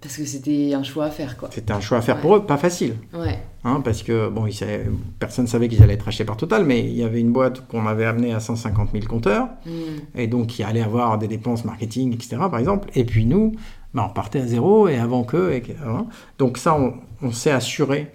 [0.01, 1.51] Parce que c'était un choix à faire, quoi.
[1.53, 2.23] C'était un choix à faire Ouais.
[2.23, 2.95] pour eux, pas facile.
[3.13, 3.39] Ouais.
[3.65, 4.87] Hein, parce que bon, ils savaient-
[5.19, 7.67] personne ne savait qu'ils allaient être achetés par Total, mais il y avait une boîte
[7.69, 9.71] qu'on avait amenée à 150 000 compteurs, Mm.
[10.19, 12.89] et donc qui allait avoir des dépenses marketing, etc., par exemple.
[12.95, 13.53] Et puis nous,
[13.93, 15.53] bah, on partait à zéro et avant qu'eux.
[15.53, 16.07] et que- hein.
[16.39, 18.11] Donc ça, on, on s'est assuré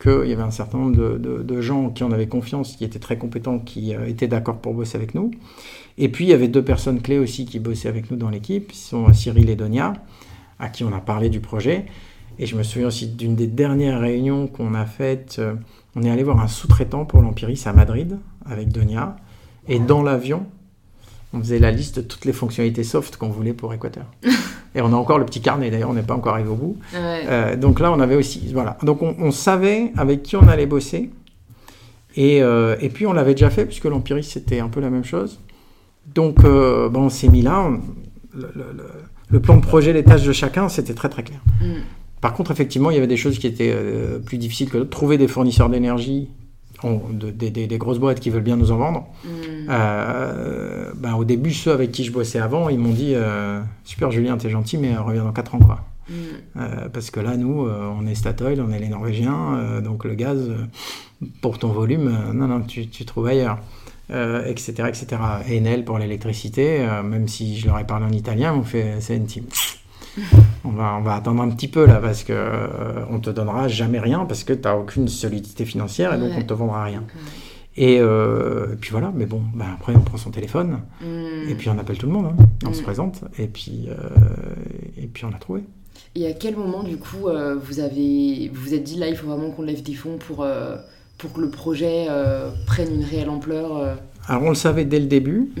[0.00, 3.18] qu'il y avait un certain nombre de, gens qui en avaient confiance, qui étaient très
[3.18, 5.30] compétents, qui euh, étaient d'accord pour bosser avec nous.
[5.98, 8.72] Et puis il y avait deux personnes clés aussi qui bossaient avec nous dans l'équipe,
[8.72, 9.92] ce sont Cyril et Donia,
[10.58, 11.84] à qui on a parlé du projet.
[12.38, 15.36] Et je me souviens aussi d'une des dernières réunions qu'on a faites.
[15.38, 15.54] euh,
[15.94, 19.16] on est allé voir un sous-traitant pour l'Empiris à Madrid avec Donia.
[19.68, 20.46] Et dans l'avion,
[21.34, 24.06] on faisait la liste de toutes les fonctionnalités soft qu'on voulait pour Équateur.
[24.74, 26.76] et on a encore le petit carnet, d'ailleurs, on n'est pas encore arrivé au bout.
[26.94, 27.24] Ouais.
[27.28, 28.50] Euh, donc là, on avait aussi.
[28.52, 28.76] Voilà.
[28.82, 31.10] Donc on, on savait avec qui on allait bosser.
[32.16, 35.04] Et, euh, et puis on l'avait déjà fait, puisque l'Empiris, c'était un peu la même
[35.04, 35.38] chose.
[36.14, 37.60] Donc euh, on s'est mis là.
[37.60, 37.80] on-
[38.32, 38.84] le, le- le-
[39.28, 41.38] le plan de projet, les tâches de chacun, c'était très très clair.
[41.60, 41.66] Mm.
[42.20, 44.90] Par contre, effectivement, il y avait des choses qui étaient euh, plus difficiles que d'autres.
[44.90, 46.28] Trouver des fournisseurs d'énergie,
[46.82, 49.06] on- de- des- des- des grosses boîtes qui veulent bien nous en vendre.
[49.24, 49.28] Mm.
[49.70, 54.10] Euh, ben, au début, ceux avec qui je bossais avant, ils m'ont dit euh, Super
[54.10, 55.58] Julien, t'es gentil, mais euh, reviens dans 4 ans.
[55.60, 55.80] Quoi.
[56.08, 56.12] Mm.
[56.56, 60.50] Euh, parce que là, nous, on est Statoil, on est les Norvégiens, donc le gaz,
[61.40, 63.58] pour ton volume, non, non, tu, tu trouves ailleurs.
[64.12, 65.06] Etc., etc.
[65.48, 69.26] Enel pour l'électricité, même si je leur ai parlé en italien, on fait c'est une
[69.26, 69.44] team.
[70.64, 73.66] On va, on va attendre un petit peu là parce que euh, on te donnera
[73.66, 76.36] jamais rien parce que tu n'as aucune solidité financière et donc Ouais.
[76.38, 77.02] on te vendra rien.
[77.76, 81.48] Et, euh, et puis voilà, mais bon, ben après on prend son téléphone Mm.
[81.50, 82.44] et puis on appelle tout le monde, hein.
[82.66, 82.84] on se Mm.
[82.84, 83.94] présente et puis, euh,
[84.98, 85.62] et puis on a trouvé.
[86.14, 89.16] Et à quel moment, du coup, euh, vous avez vous vous êtes dit là, il
[89.16, 90.46] faut vraiment qu'on lève des fonds pour,
[91.18, 92.06] pour que le projet
[92.66, 93.96] prenne une réelle ampleur
[94.28, 95.60] Alors on le savait dès le début, mm.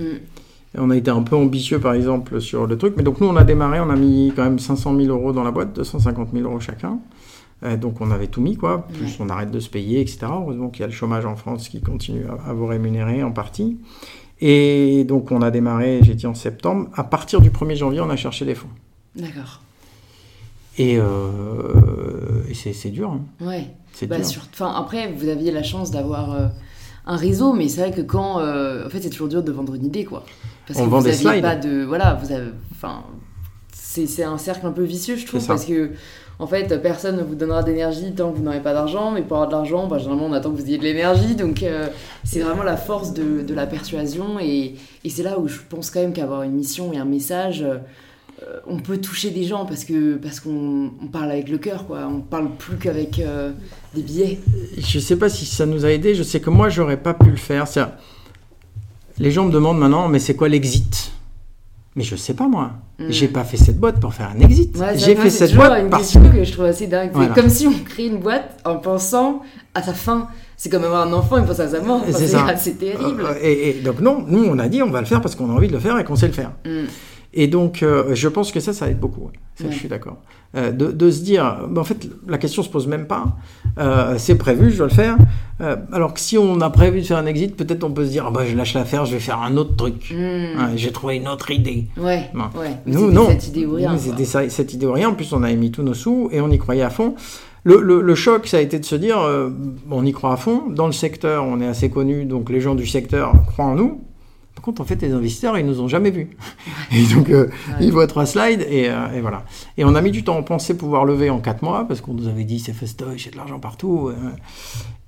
[0.78, 3.36] On a été un peu ambitieux par exemple sur le truc, mais donc nous on
[3.36, 6.44] a démarré, on a mis quand même 500 000 euros dans la boîte, 250 000
[6.48, 6.98] euros chacun.
[7.62, 9.16] Euh, donc on avait tout mis quoi, plus Ouais.
[9.20, 10.20] on arrête de se payer, etc.
[10.30, 13.32] Heureusement qu'il y a le chômage en France qui continue à, à vous rémunérer en
[13.32, 13.76] partie.
[14.40, 16.88] Et donc on a démarré, j'ai dit en septembre.
[16.94, 18.68] À partir du 1er janvier, on a cherché des fonds.
[19.14, 19.60] D'accord.
[20.78, 20.94] Et,
[22.48, 23.10] et c'est dur.
[23.10, 23.20] Hein.
[23.44, 23.66] Ouais.
[23.92, 24.24] C'est Bah, dur.
[24.26, 26.46] sur- enfin, après, vous aviez la chance d'avoir euh,
[27.10, 28.40] un réseau, mais c'est vrai que quand.
[28.40, 30.24] euh, en fait, c'est toujours dur de vendre une idée, quoi.
[30.66, 31.42] Parce On que vend vous slides.
[31.42, 31.82] pas de.
[31.84, 32.50] Voilà, vous avez.
[32.72, 33.02] Enfin,
[33.72, 35.90] c'est un cercle un peu vicieux, je trouve, parce que.
[36.38, 39.36] En fait, personne ne vous donnera d'énergie tant que vous n'aurez pas d'argent, mais pour
[39.36, 41.34] avoir de l'argent, bah, généralement, on attend que vous ayez de l'énergie.
[41.34, 41.88] Donc, euh,
[42.24, 44.40] c'est vraiment la force de, de la persuasion.
[44.40, 47.60] Et, et c'est là où je pense quand même qu'avoir une mission et un message,
[47.60, 47.76] euh,
[48.66, 52.08] on peut toucher des gens parce que parce qu'on on parle avec le cœur, quoi.
[52.10, 53.52] On parle plus qu'avec euh,
[53.94, 54.40] des billets.
[54.78, 56.14] Je sais pas si ça nous a aidé.
[56.14, 57.66] Je sais que moi, j'aurais pas pu le faire.
[57.68, 57.94] C'est-à-dire,
[59.18, 61.12] Les gens me demandent maintenant, mais c'est quoi l'exit?
[61.96, 62.70] Mais je sais pas moi.
[62.98, 63.04] Mm.
[63.10, 64.76] J'ai pas fait cette boîte pour faire un exit.
[64.78, 67.10] Ouais, J'ai fait cette boîte une parce question que je trouve assez dingue.
[67.12, 67.34] Voilà.
[67.34, 69.42] Comme si on crée une boîte en pensant
[69.74, 70.28] à sa fin.
[70.56, 72.02] C'est comme avoir un enfant et penser à sa mort.
[72.02, 72.54] Enfin, C'est c'est ça.
[72.56, 73.24] c'est terrible.
[73.24, 75.48] Euh, et, et donc non, nous on a dit on va le faire parce qu'on
[75.50, 76.52] a envie de le faire et qu'on sait le faire.
[76.66, 76.84] Mm.
[77.32, 79.22] Et donc euh, je pense que ça, ça aide beaucoup.
[79.22, 79.32] ouais.
[79.54, 79.72] Ça, Ouais.
[79.72, 80.16] je suis d'accord.
[80.56, 83.36] Euh, de, de se dire, bah, en fait, la question se pose même pas.
[83.78, 85.16] Euh, c'est prévu, je dois le faire.
[85.92, 88.24] Alors que si on a prévu de faire un exit, peut-être on peut se dire,
[88.26, 90.10] ah bah, je lâche l'affaire, je vais faire un autre truc.
[90.12, 90.16] Mm.
[90.16, 91.88] Ouais, J'ai trouvé une autre idée.
[91.98, 92.30] Ouais.
[92.34, 93.28] Mais Nous, non.
[93.28, 93.92] cette idée ou rien.
[93.92, 95.10] Nous, cette idée ou rien.
[95.10, 97.14] En plus, on avait mis tous nos sous et on y croyait à fond.
[97.62, 99.50] Le, le- le choc, ça a été de se dire, euh,
[99.90, 100.62] on y croit à fond.
[100.70, 104.00] Dans le secteur, on est assez connu, donc les gens du secteur croient en nous.
[104.60, 106.28] Par contre, en fait, les investisseurs, ils nous ont jamais vus.
[106.92, 107.48] Et donc, euh,
[107.80, 109.42] ils voient trois slides et, euh, et voilà.
[109.78, 110.36] Et on a mis du temps.
[110.36, 113.30] On pensait pouvoir lever en quatre mois parce qu'on nous avait dit c'est festoche, a
[113.30, 114.08] de l'argent partout.
[114.10, 114.14] euh.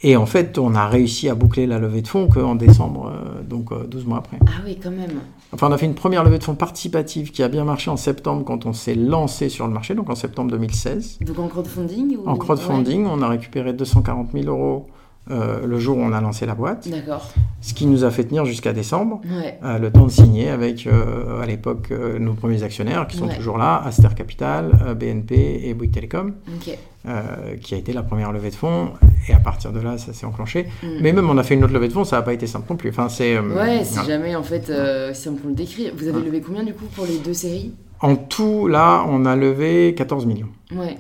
[0.01, 3.13] Et en fait, on a réussi à boucler la levée de fonds qu'en décembre,
[3.47, 4.39] donc euh, 12 mois après.
[4.47, 5.21] Ah oui, quand même.
[5.53, 7.99] Enfin, on a fait une première levée de fonds participative qui a bien marché en
[7.99, 11.19] septembre quand on s'est lancé sur le marché, donc en septembre 2016.
[11.21, 12.27] Donc en crowdfunding ou...
[12.27, 14.87] En crowdfunding, on a récupéré 240 000 euros
[15.31, 16.89] euh, le jour où on a lancé la boîte.
[16.89, 17.31] D'accord.
[17.61, 19.21] ce qui nous a fait tenir jusqu'à décembre.
[19.25, 19.57] Ouais.
[19.65, 23.37] euh, le temps de signer avec, euh, à l'époque, nos premiers actionnaires qui sont Ouais.
[23.37, 28.55] toujours là, Aster Capital, BNP et Bouygues Telecom, qui a été la première levée de
[28.57, 28.89] fonds.
[29.29, 30.67] Et à partir de là, ça s'est enclenché.
[30.83, 30.87] Mm.
[31.01, 32.67] Mais même on a fait une autre levée de fonds, ça n'a pas été simple
[32.71, 32.91] non plus.
[32.91, 34.73] Enfin, c'est, Ouais, si jamais en fait,
[35.15, 35.93] si on peut le décrire.
[35.97, 37.73] Vous avez levé combien du coup pour les deux séries?
[38.01, 40.49] En tout, là, on a levé 14 millions.
[40.75, 40.97] Ouais.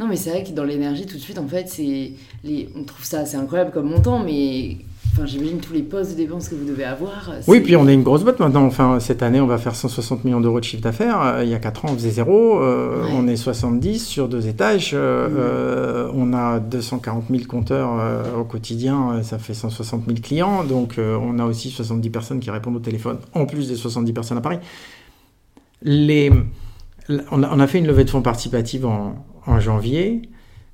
[0.00, 2.70] Non, mais c'est vrai que dans l'énergie, tout de suite, en fait, c'est les...
[2.74, 4.78] on trouve ça assez incroyable comme montant, mais
[5.12, 7.30] enfin, j'imagine tous les postes de dépenses que vous devez avoir.
[7.46, 8.64] Oui, puis on est une grosse boîte maintenant.
[8.64, 11.20] Enfin, cette année, on va faire 160 millions d'euros de chiffre d'affaires.
[11.20, 12.62] Euh, il y a 4 ans, on faisait zéro.
[12.62, 13.10] Euh, Ouais.
[13.14, 14.92] On est 70 sur deux étages.
[14.94, 15.28] Euh,
[16.08, 19.22] euh, on a 240 000 compteurs euh, au quotidien.
[19.22, 20.64] Ça fait 160 000 clients.
[20.64, 24.38] Donc, on a aussi 70 personnes qui répondent au téléphone, en plus des 70 personnes
[24.38, 24.58] à Paris.
[25.82, 26.30] Les...
[27.30, 30.22] On, a, on a fait une levée de fonds participative en, en janvier.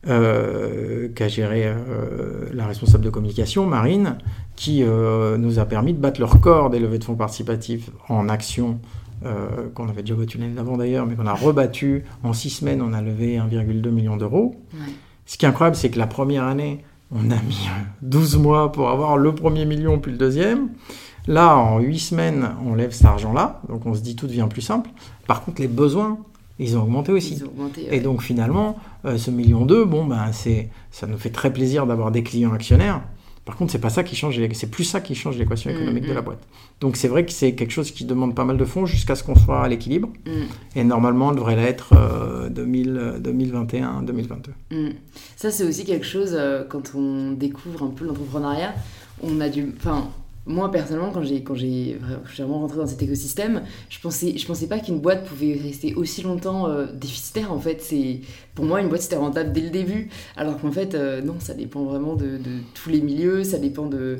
[0.08, 4.18] Euh, qu'a géré euh, la responsable de communication, Marine,
[4.54, 8.28] qui euh, nous a permis de battre le record des levées de fonds participatifs en
[8.28, 8.78] action,
[9.24, 12.04] euh, qu'on avait déjà battu l'année d'avant d'ailleurs, mais qu'on a rebattu.
[12.22, 14.54] En six semaines, on a levé 1,2 million d'euros.
[14.74, 14.92] Ouais.
[15.24, 18.70] Ce qui est incroyable, c'est que la première année, on a mis euh, 12 mois
[18.70, 20.68] pour avoir le premier million, puis le deuxième.
[21.26, 24.62] Là, en 8 semaines, on lève cet argent-là, donc on se dit tout devient plus
[24.62, 24.90] simple.
[25.26, 26.18] Par contre, les besoins,
[26.58, 27.34] ils ont augmenté aussi.
[27.34, 27.88] Ils ont augmenté.
[27.90, 31.86] Et donc finalement, euh, ce million d'eux, bon ben c'est, ça nous fait très plaisir
[31.86, 33.02] d'avoir des clients actionnaires.
[33.46, 36.04] Par contre, c'est pas ça qui change, c'est plus ça qui change l'équation Mm, économique
[36.04, 36.14] de mm.
[36.14, 36.40] la boîte.
[36.80, 39.22] Donc c'est vrai que c'est quelque chose qui demande pas mal de fonds jusqu'à ce
[39.22, 40.08] qu'on soit à l'équilibre.
[40.26, 40.30] Mm.
[40.74, 44.50] Et normalement, on devrait l'être euh, 2000, 2021, 2022.
[44.72, 44.90] Mm.
[45.36, 48.74] Ça, c'est aussi quelque chose, euh, quand on découvre un peu l'entrepreneuriat,
[49.22, 49.72] on a du...
[49.76, 50.08] Enfin,
[50.46, 51.98] moi, personnellement, quand j'ai, quand j'ai
[52.38, 56.22] vraiment rentré dans cet écosystème, je pensais, je pensais pas qu'une boîte pouvait rester aussi
[56.22, 57.52] longtemps euh, déficitaire.
[57.52, 58.20] En fait, c'est...
[58.54, 60.08] Pour moi, une boîte, c'était rentable dès le début.
[60.36, 62.38] Alors qu'en fait, euh, non, ça dépend vraiment de,
[62.74, 64.18] tous les milieux, ça dépend de...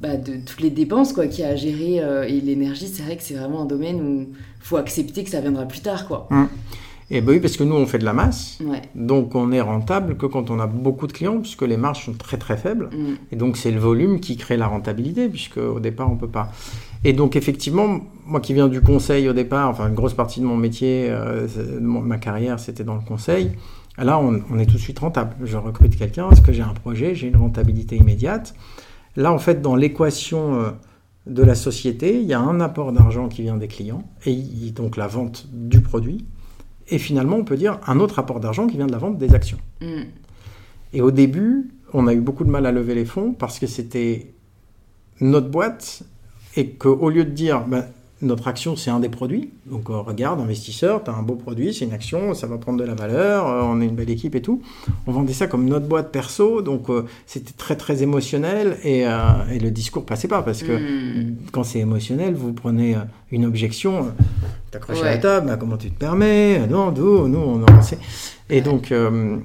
[0.00, 3.02] Bah, de toutes les dépenses quoi qu'il y a à gérer euh, et l'énergie c'est
[3.02, 4.28] vrai que c'est vraiment un domaine où
[4.60, 6.28] faut accepter que ça viendra plus tard quoi
[7.10, 8.58] Et ben oui, parce que nous, on fait de la masse.
[8.64, 12.04] ouais Donc on est rentable que quand on a beaucoup de clients, puisque les marges
[12.04, 12.90] sont très très faibles.
[12.92, 13.14] Mm.
[13.32, 16.52] Et donc c'est le volume qui crée la rentabilité, puisque au départ on peut pas.
[17.04, 20.44] Et donc effectivement, moi qui viens du conseil au départ, enfin une grosse partie de
[20.44, 23.52] mon métier, euh, de mon- ma carrière, c'était dans le conseil.
[23.96, 25.34] Là, on, on est tout de suite rentable.
[25.44, 28.54] Je recrute quelqu'un parce que j'ai un projet, j'ai une rentabilité immédiate.
[29.16, 30.70] Là, en fait, dans l'équation euh,
[31.26, 34.36] de la société, il y a un apport d'argent qui vient des clients, et
[34.74, 36.26] donc la vente du produit.
[36.90, 39.34] Et finalement, on peut dire un autre apport d'argent qui vient de la vente des
[39.34, 39.58] actions.
[39.80, 40.02] Mm.
[40.92, 43.66] Et au début, on a eu beaucoup de mal à lever les fonds parce que
[43.66, 44.32] c'était
[45.20, 46.02] notre boîte
[46.56, 47.86] et qu'au lieu de dire ben,
[48.20, 51.72] notre action c'est un des produits, donc euh, regarde investisseur, tu as un beau produit,
[51.72, 54.34] c'est une action, ça va prendre de la valeur, euh, on est une belle équipe
[54.34, 54.60] et tout,
[55.06, 59.58] on vendait ça comme notre boîte perso, donc euh, c'était très très émotionnel et, et
[59.58, 61.36] le discours passait pas parce que Mm.
[61.52, 62.96] quand c'est émotionnel, vous prenez
[63.30, 64.12] une objection,
[64.70, 67.98] t'accrocher à la table, bah, comment tu te permets Non, nous, nous on a avancé.
[68.50, 68.92] Et donc,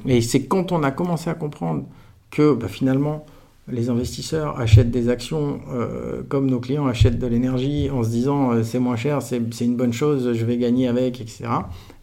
[0.05, 1.85] et c'est quand on a commencé à comprendre
[2.31, 3.25] que bah, finalement,
[3.71, 8.51] les investisseurs achètent des actions euh, comme nos clients achètent de l'énergie en se disant
[8.51, 11.45] euh, c'est moins cher, c'est une bonne chose, je vais gagner avec, etc.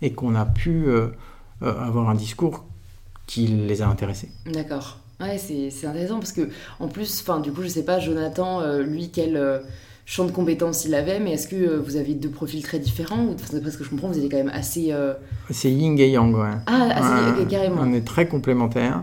[0.00, 1.08] Et qu'on a pu euh,
[1.60, 2.64] avoir un discours
[3.26, 4.30] qui les a intéressés.
[4.46, 4.98] D'accord.
[5.20, 9.10] Ouais, c'est intéressant parce que, en plus, enfin, du coup, je sais pas, Jonathan, lui,
[9.10, 9.60] quel
[10.06, 13.34] champ de compétences il avait, mais est-ce que vous avez deux profils très différents ou,
[13.34, 14.94] enfin, D'après ce que je comprends, vous étiez quand même assez.
[15.50, 16.48] C'est yin et yang, ouais.
[16.64, 17.82] Ah, assez, carrément.
[17.82, 19.02] On est très complémentaires.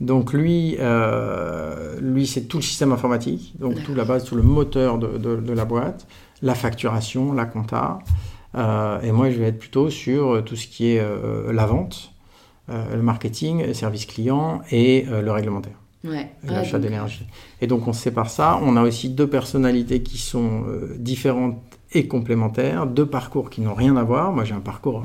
[0.00, 4.42] Donc lui, euh, lui c'est tout le système informatique, donc tout la base, tout le
[4.42, 6.06] moteur de, de- de la boîte,
[6.42, 7.98] la facturation, la compta.
[8.56, 12.12] Euh, et moi, je vais être plutôt sur tout ce qui est euh, la vente,
[12.70, 16.30] euh, le marketing, le service client et euh, le réglementaire, Ouais.
[16.44, 17.26] l'achat d'énergie.
[17.60, 18.60] Et donc on sépare ça.
[18.62, 21.56] On a aussi deux personnalités qui sont euh, différentes
[21.92, 24.32] et complémentaires, deux parcours qui n'ont rien à voir.
[24.32, 25.04] Moi, j'ai un parcours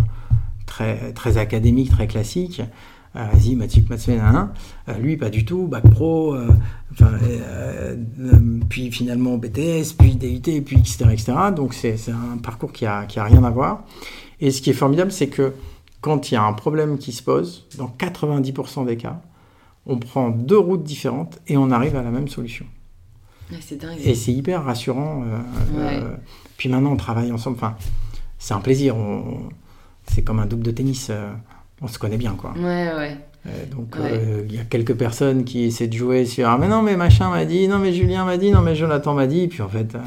[0.65, 2.62] très, très académique, très classique.
[3.13, 4.54] Vas-y, Mathieu Matsuen, hein.
[4.88, 6.47] Euh, lui, pas du tout, bac pro, euh,
[6.93, 11.06] enfin, euh, euh, puis finalement BTS, puis DUT, puis etc.
[11.12, 11.34] etc.
[11.54, 13.84] Donc c'est un parcours qui a, qui a rien à voir.
[14.39, 15.54] Et ce qui est formidable, c'est que
[16.00, 19.21] quand il y a un problème qui se pose, dans 90% des cas,
[19.86, 22.65] on prend deux routes différentes et on arrive à la même solution.
[23.50, 23.97] dingue.
[24.06, 25.26] Et c'est hyper rassurant.
[25.76, 26.00] Ouais.
[26.56, 27.58] puis maintenant, on travaille ensemble.
[27.58, 27.76] Enfin,
[28.39, 28.95] c'est un plaisir.
[30.08, 31.12] c'est comme un double de tennis.
[31.81, 32.53] On se connaît bien, quoi.
[32.57, 33.17] Ouais, ouais.
[33.47, 34.11] Euh, donc, Ouais.
[34.13, 36.95] euh, il y a quelques personnes qui essaient de jouer sur Ah, mais non, mais
[36.95, 39.47] machin m'a dit, non, mais Julien m'a dit, non, mais Jonathan m'a dit.
[39.47, 39.95] Puis en fait.
[39.95, 39.99] euh,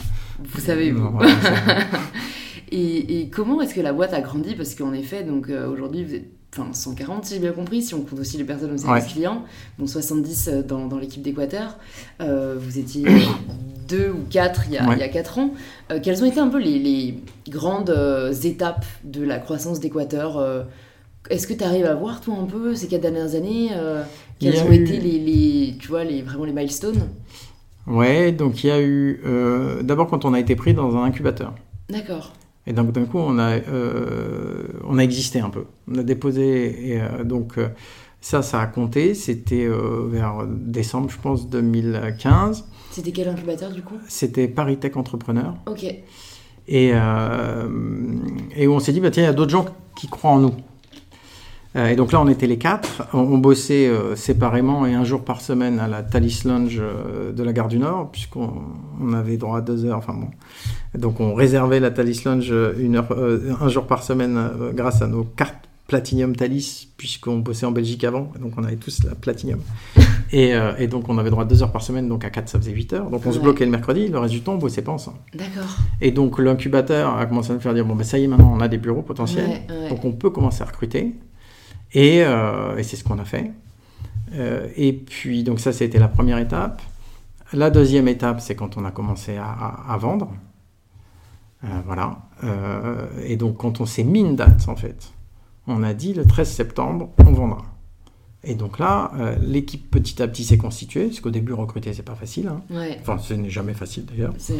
[0.44, 1.10] Vous savez, vous.
[1.10, 1.32] voilà,
[2.72, 4.54] Et, et comment est-ce que la boîte a grandi?
[4.54, 7.94] Parce qu'en effet, donc euh, aujourd'hui, vous êtes enfin, 140, si j'ai bien compris, si
[7.94, 9.10] on compte aussi les personnes au service Ouais.
[9.12, 9.42] client,
[9.78, 11.76] donc 70 euh, dans, dans l'équipe d'Équateur.
[12.20, 13.04] Euh, vous étiez
[13.88, 14.94] deux ou quatre il y a, Ouais.
[14.96, 15.50] il y a quatre ans.
[15.92, 20.38] Euh, quelles ont été un peu les, les grandes euh, étapes de la croissance d'Équateur
[21.30, 24.02] Est-ce que tu arrives à voir, toi, un peu, ces quatre dernières années euh,
[24.40, 27.08] Quels ont eu- été les, les- tu vois, les, vraiment les milestones?
[27.86, 29.20] Ouais, donc il y a eu.
[29.24, 31.54] euh, D'abord, quand on a été pris dans un incubateur.
[31.90, 32.32] D'accord.
[32.66, 35.64] Et donc d'un coup, on a, euh, on a existé un peu.
[35.86, 37.54] On a déposé, et, donc
[38.22, 39.12] ça, ça a compté.
[39.14, 39.68] C'était
[40.10, 42.64] vers décembre, je pense, 2015.
[42.90, 43.96] C'était quel incubateur, du coup?
[44.08, 45.54] C'était Paris Tech Entrepreneur.
[45.66, 45.84] Ok.
[46.68, 46.92] Et,
[48.56, 50.38] et où on s'est dit, bah, tiens, il y a d'autres gens qui croient en
[50.38, 50.54] nous.
[51.76, 53.02] Euh, et donc là, on était les quatre.
[53.12, 57.32] On, on bossait euh, séparément et un jour par semaine à la Thalys Lounge euh,
[57.32, 58.52] de la gare du Nord, puisqu'on
[59.00, 59.98] on avait droit à deux heures.
[59.98, 60.28] Enfin bon.
[60.98, 64.38] Donc on réservait la Thalys Lounge une heure, euh, un jour par semaine
[64.74, 68.30] grâce à nos cartes Platinum Thalys, puisqu'on bossait en Belgique avant.
[68.40, 69.58] Donc on avait tous la Platinum.
[70.32, 72.58] Et, et donc on avait droit à deux heures par semaine, donc à quatre, ça
[72.58, 73.10] faisait 8 heures.
[73.10, 75.18] Donc on se bloquait le mercredi, le reste du temps, on bossait pas ensemble.
[75.32, 75.76] D'accord.
[76.00, 78.52] Et donc l'incubateur a commencé à nous faire dire bon ben ça y est maintenant
[78.52, 79.88] on a des bureaux potentiels, Ouais, ouais.
[79.90, 81.14] donc on peut commencer à recruter.
[81.94, 83.50] Et, euh, et c'est ce qu'on a fait.
[84.34, 86.82] Euh, et puis donc ça c'était la première étape.
[87.52, 90.32] La deuxième étape c'est quand on a commencé à, à- à vendre.
[91.64, 92.18] Euh, voilà.
[93.24, 95.12] Et donc quand on s'est mis une date en fait,
[95.66, 97.62] on a dit le 13 septembre on vendra.
[98.42, 102.02] Et donc là euh, l'équipe petit à petit s'est constituée, parce qu'au début recruter c'est
[102.02, 102.48] pas facile.
[102.48, 102.60] hein.
[102.70, 102.98] Ouais.
[103.00, 104.34] Enfin ce n'est jamais facile d'ailleurs.
[104.38, 104.54] C'est.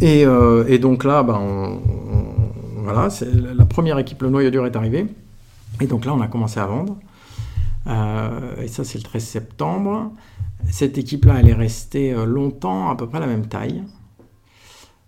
[0.00, 1.80] Et, euh, et donc là, ben, on-
[2.12, 3.08] on- voilà,
[3.56, 5.06] la première équipe, le noyau dur est arrivé.
[5.80, 6.96] Et donc là, on a commencé à vendre.
[7.86, 10.12] Euh, et ça, c'est le 13 septembre.
[10.70, 13.82] Cette équipe-là, elle est restée euh, longtemps, à peu près la même taille.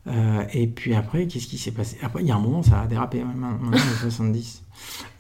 [0.06, 1.98] Euh, et puis après, qu'est-ce qui s'est passé?
[2.02, 4.62] Après, il y a un moment, ça a dérapé, même maintenant, les 70.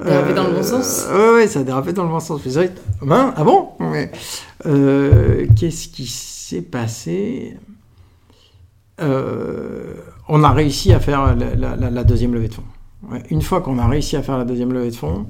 [0.02, 1.06] Dérapé dans le bon sens?
[1.34, 2.40] ouais, ça a dérapé dans le bon sens.
[3.02, 3.70] Ben, ah bon?
[3.80, 4.10] Ouais.
[4.64, 7.58] Qu'est-ce qui s'est passé?
[8.98, 12.62] On a réussi à faire la- la deuxième levée de fonds.
[13.30, 15.26] Une fois qu'on a réussi à faire la deuxième levée de fonds,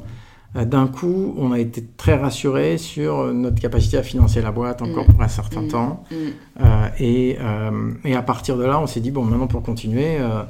[0.56, 4.50] euh, d'un coup, on a été très rassuré sur euh, notre capacité à financer la
[4.50, 5.12] boîte encore Mm.
[5.12, 5.68] pour un certain Mm.
[5.68, 6.04] temps.
[6.11, 6.14] Mm.
[6.62, 10.16] Euh, et, euh, et à partir de là, on s'est dit, bon, maintenant pour continuer,
[10.18, 10.42] euh,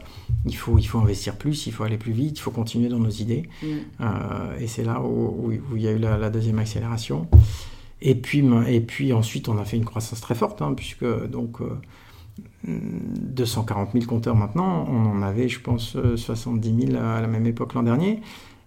[0.46, 2.98] il, faut, il faut investir plus, il faut aller plus vite, il faut continuer dans
[2.98, 3.48] nos idées.
[4.58, 7.26] Et c'est là où, où- où il y a eu la, la deuxième accélération.
[8.00, 11.58] Et puis, et puis ensuite, on a fait une croissance très forte, hein, puisque donc
[12.66, 17.46] 240 000 compteurs maintenant, on en avait, je pense, euh, 70 000 à la même
[17.46, 18.20] époque l'an dernier.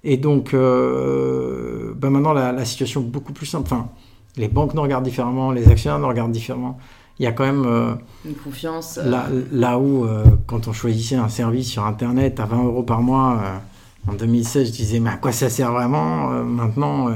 [0.03, 3.65] Et donc, euh, ben maintenant, la, la situation est beaucoup plus simple.
[3.71, 3.89] Enfin,
[4.37, 6.77] les banques nous regardent différemment, les actionnaires nous regardent différemment.
[7.19, 7.93] Il y a quand même euh,
[8.25, 8.97] Une confiance.
[9.01, 12.83] euh, là, là où, euh, quand on choisissait un service sur Internet à 20 euros
[12.83, 16.31] par mois, euh, en 2016, je disais, mais à quoi ça sert vraiment?
[16.33, 17.13] Euh, Maintenant, euh,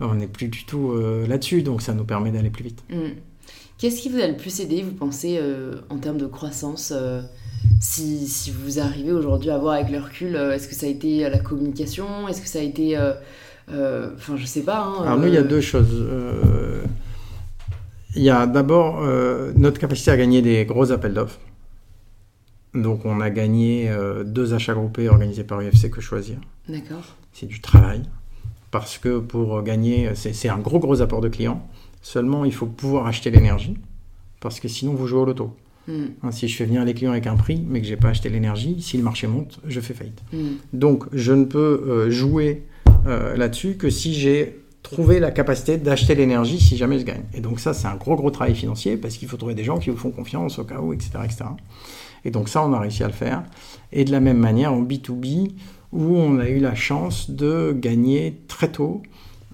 [0.00, 2.82] on n'est plus du tout euh, là-dessus, donc ça nous permet d'aller plus vite.
[2.90, 2.94] Mm.
[3.78, 7.22] Qu'est-ce qui vous a le plus aidé, vous pensez, euh, en termes de croissance euh,
[7.80, 11.28] si, si vous arrivez aujourd'hui à voir avec le recul, est-ce que ça a été
[11.28, 12.96] la communication Est-ce que ça a été.
[13.68, 14.84] Enfin, je sais pas.
[14.84, 16.06] Hein, Alors, nous, il y a deux choses.
[18.14, 19.02] Il y a d'abord
[19.56, 21.40] notre capacité à gagner des gros appels d'offres.
[22.74, 23.90] Donc, on a gagné
[24.24, 26.36] deux achats groupés organisés par UFC que choisir.
[26.68, 27.16] D'accord.
[27.32, 28.02] C'est du travail.
[28.70, 31.66] Parce que pour gagner, c'est un gros, gros apport de clients.
[32.04, 33.78] Seulement, il faut pouvoir acheter l'énergie.
[34.38, 35.56] Parce que sinon, vous jouez au loto.
[35.88, 36.08] Hmm.
[36.22, 38.28] Hein, si je fais venir les clients avec un prix, mais que j'ai pas acheté
[38.28, 40.22] l'énergie, si le marché monte, je fais faillite.
[40.30, 40.56] Hmm.
[40.74, 42.66] Donc, je ne peux euh, jouer
[43.06, 47.22] euh, là-dessus que si j'ai trouvé la capacité d'acheter l'énergie si jamais je gagne.
[47.32, 49.78] Et donc ça, c'est un gros, gros travail financier parce qu'il faut trouver des gens
[49.78, 51.44] qui vous font confiance au cas où, etc., etc.
[52.26, 53.44] Et donc ça, on a réussi à le faire.
[53.92, 55.52] Et de la même manière, en B2B,
[55.92, 59.02] où on a eu la chance de gagner très tôt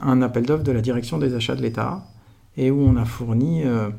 [0.01, 2.05] un appel d'offres de la direction des achats de l'État
[2.57, 3.91] et où on a fourni euh,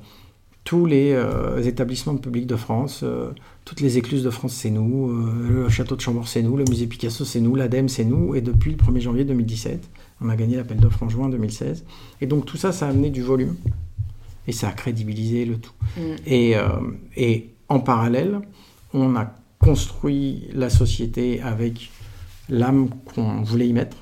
[0.63, 3.31] tous les euh, établissements de public de France, euh,
[3.65, 6.87] toutes les écluses de France, c'est nous, le château de Chambord, c'est nous, le musée
[6.87, 9.89] Picasso, c'est nous, l'ADEME, c'est nous, et depuis le 1er janvier 2017,
[10.21, 11.85] on a gagné l'appel d'offres en juin 2016.
[12.21, 13.55] Et donc tout ça, ça a amené du volume,
[14.47, 15.73] et ça a crédibilisé le tout.
[15.95, 16.01] Mm.
[16.25, 16.55] Et,
[17.15, 18.41] et en parallèle,
[18.93, 21.91] on a construit la société avec
[22.49, 23.97] l'âme qu'on voulait y mettre.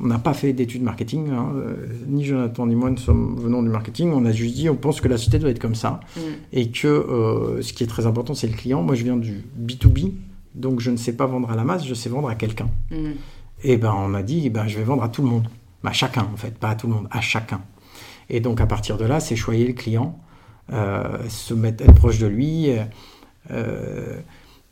[0.00, 1.52] On n'a pas fait d'études marketing, hein.
[1.54, 4.12] euh, ni Jonathan ni moi ne sommes venant du marketing.
[4.12, 6.20] On a juste dit, on pense que la société doit être comme ça, mm.
[6.52, 8.82] et que euh, ce qui est très important, c'est le client.
[8.82, 10.12] Moi, je viens du B2B,
[10.56, 12.68] donc je ne sais pas vendre à la masse, je sais vendre à quelqu'un.
[12.90, 13.12] Mm.
[13.62, 15.48] Et ben, on a dit, ben, je vais vendre à tout le monde,
[15.84, 17.60] à chacun en fait, pas à tout le monde, à chacun.
[18.30, 20.18] Et donc à partir de là, c'est choyer le client,
[20.72, 22.70] euh, se mettre être proche de lui.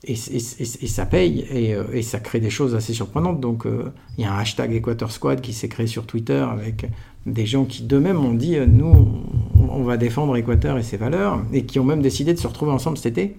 [0.05, 3.40] Et, ça paye euh, et, ça crée des choses assez surprenantes.
[3.40, 6.86] Donc euh, il y a un hashtag Equator Squad qui s'est créé sur Twitter avec
[7.24, 9.22] des gens qui d'eux-mêmes ont dit euh, nous
[9.70, 12.72] on va défendre Équateur et ses valeurs et qui ont même décidé de se retrouver
[12.72, 13.36] ensemble cet été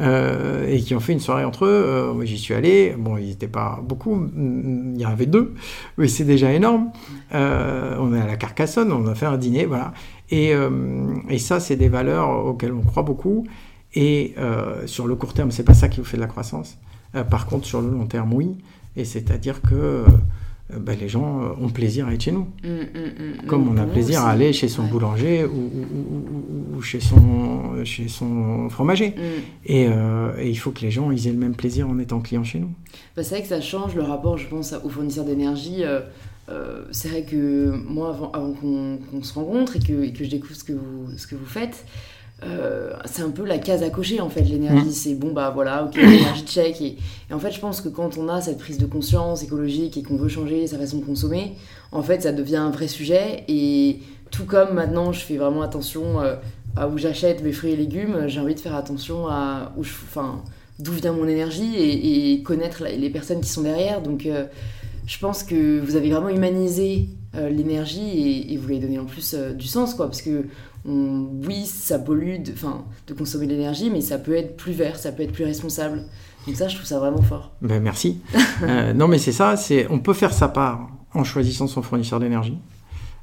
[0.00, 2.12] et qui ont fait une soirée entre eux.
[2.14, 5.54] moi j'y suis allé, bon ils n'étaient pas beaucoup, il y en avait deux,
[5.96, 6.92] mais c'est déjà énorme.
[7.32, 9.92] on est à la Carcassonne, on a fait un dîner, voilà.
[10.30, 10.52] Et,
[11.28, 13.44] et ça c'est des valeurs auxquelles on croit beaucoup.
[13.94, 16.76] Et euh, sur le court terme, c'est pas ça qui vous fait de la croissance.
[17.14, 18.56] Euh, par contre, sur le long terme, oui.
[18.96, 20.04] Et c'est-à-dire que euh,
[20.76, 22.48] bah, les gens ont plaisir à être chez nous.
[22.62, 23.46] Mmh, mmh, mmh.
[23.46, 29.14] Comme on a plaisir à aller chez son boulanger ou, chez, son, chez son fromager.
[29.64, 32.44] Et, et, il faut que les gens ils aient le même plaisir en étant clients
[32.44, 32.72] chez nous.
[33.16, 35.82] Bah, c'est vrai que ça change le rapport, je pense, aux fournisseurs d'énergie.
[36.90, 40.54] c'est vrai que moi, avant, avant qu'on se rencontre et que, et que, je découvre
[40.54, 41.86] ce que vous, ce que vous faites,
[42.44, 44.86] euh, c'est un peu la case à cocher en fait l'énergie.
[44.86, 44.92] Mmh.
[44.92, 46.80] c'est bon bah voilà ok l'énergie check.
[46.80, 46.96] Et,
[47.30, 50.02] et, en fait je pense que quand on a cette prise de conscience écologique et
[50.02, 51.56] qu'on veut changer sa façon de consommer
[51.90, 53.44] en fait ça devient un vrai sujet.
[53.48, 53.98] Et
[54.30, 56.36] tout comme maintenant je fais vraiment attention euh,
[56.76, 59.92] à où j'achète mes fruits et légumes j'ai envie de faire attention à où je
[60.04, 60.42] enfin
[60.78, 64.00] d'où vient mon énergie et, connaître les personnes qui sont derrière.
[64.00, 64.44] Donc euh,
[65.08, 69.04] je pense que vous avez vraiment humanisé l'énergie et, et, vous lui avez donné en
[69.04, 70.06] plus du sens quoi.
[70.06, 70.44] Parce que
[70.88, 72.52] oui, ça pollue de,
[73.06, 76.04] de consommer de l'énergie, mais ça peut être plus vert, ça peut être plus responsable.
[76.46, 77.52] Donc ça, je trouve ça vraiment fort.
[77.60, 78.20] Ben, merci.
[78.62, 82.18] Euh, non, mais c'est ça, c'est on peut faire sa part en choisissant son fournisseur
[82.18, 82.58] d'énergie.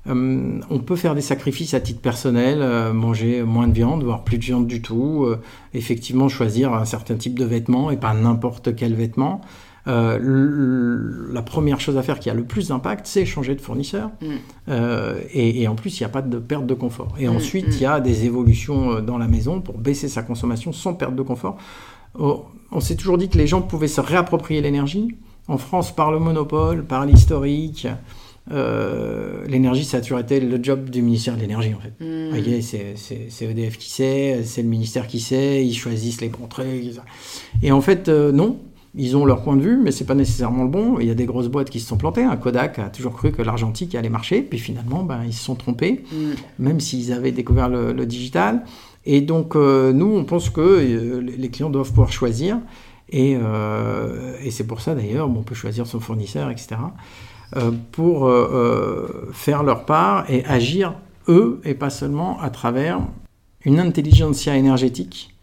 [0.07, 4.23] Euh, on peut faire des sacrifices à titre personnel, euh, manger moins de viande, voire
[4.23, 5.27] plus de viande du tout,
[5.73, 9.41] effectivement choisir un certain type de vêtements et pas n'importe quel vêtement.
[9.87, 14.09] Euh, la première chose à faire qui a le plus d'impact, c'est changer de fournisseur.
[14.21, 14.25] Mm.
[14.69, 17.15] Euh, et, en plus, il n'y a pas de perte de confort.
[17.19, 17.71] Et mm, ensuite, mm.
[17.73, 21.15] il y a des évolutions euh, dans la maison pour baisser sa consommation sans perte
[21.15, 21.57] de confort.
[22.17, 25.15] Oh, on s'est toujours dit que les gens pouvaient se réapproprier l'énergie.
[25.47, 27.87] En France, par le monopole, par l'historique,
[28.49, 31.93] l'énergie, ça a toujours été le job du ministère de l'énergie, en fait.
[31.99, 36.47] Vous voyez, c'est EDF qui sait, c'est le ministère qui sait, ils choisissent les bons
[36.47, 36.95] trucs.
[37.61, 38.57] Et en fait, non,
[38.97, 40.99] ils ont leur point de vue, mais c'est pas nécessairement le bon.
[40.99, 42.23] Il y a des grosses boîtes qui se sont plantées.
[42.23, 45.55] Un Kodak a toujours cru que l'argentique allait marcher, puis finalement, ben, ils se sont
[45.55, 46.15] trompés, mm.
[46.59, 48.63] même s'ils avaient découvert le, digital.
[49.05, 52.59] Et donc, euh, nous, on pense que euh, les clients doivent pouvoir choisir.
[53.09, 56.75] Et, euh, et c'est pour ça, d'ailleurs, on peut choisir son fournisseur, etc.,
[57.91, 58.29] pour
[59.31, 60.95] faire leur part et agir,
[61.29, 62.99] eux, et pas seulement à travers
[63.63, 65.34] une intelligentsia énergétique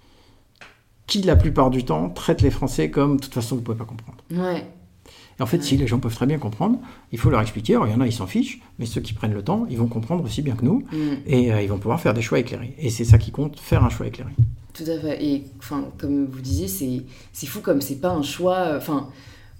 [1.07, 3.79] qui la plupart du temps traite les Français comme de toute façon vous ne pouvez
[3.79, 4.19] pas comprendre.
[4.31, 4.67] Ouais.
[5.39, 6.79] Et en fait, si les gens peuvent très bien comprendre,
[7.11, 7.75] il faut leur expliquer.
[7.75, 9.79] Alors, il y en a, ils s'en fichent, mais ceux qui prennent le temps, ils
[9.79, 10.97] vont comprendre aussi bien que nous, mm.
[11.27, 12.75] et euh, ils vont pouvoir faire des choix éclairés.
[12.79, 14.31] Et c'est ça qui compte, faire un choix éclairé.
[14.75, 15.25] Tout à fait.
[15.25, 16.69] Et enfin, comme vous disiez,
[17.33, 18.75] c'est fou comme c'est pas un choix.
[18.77, 19.09] Enfin,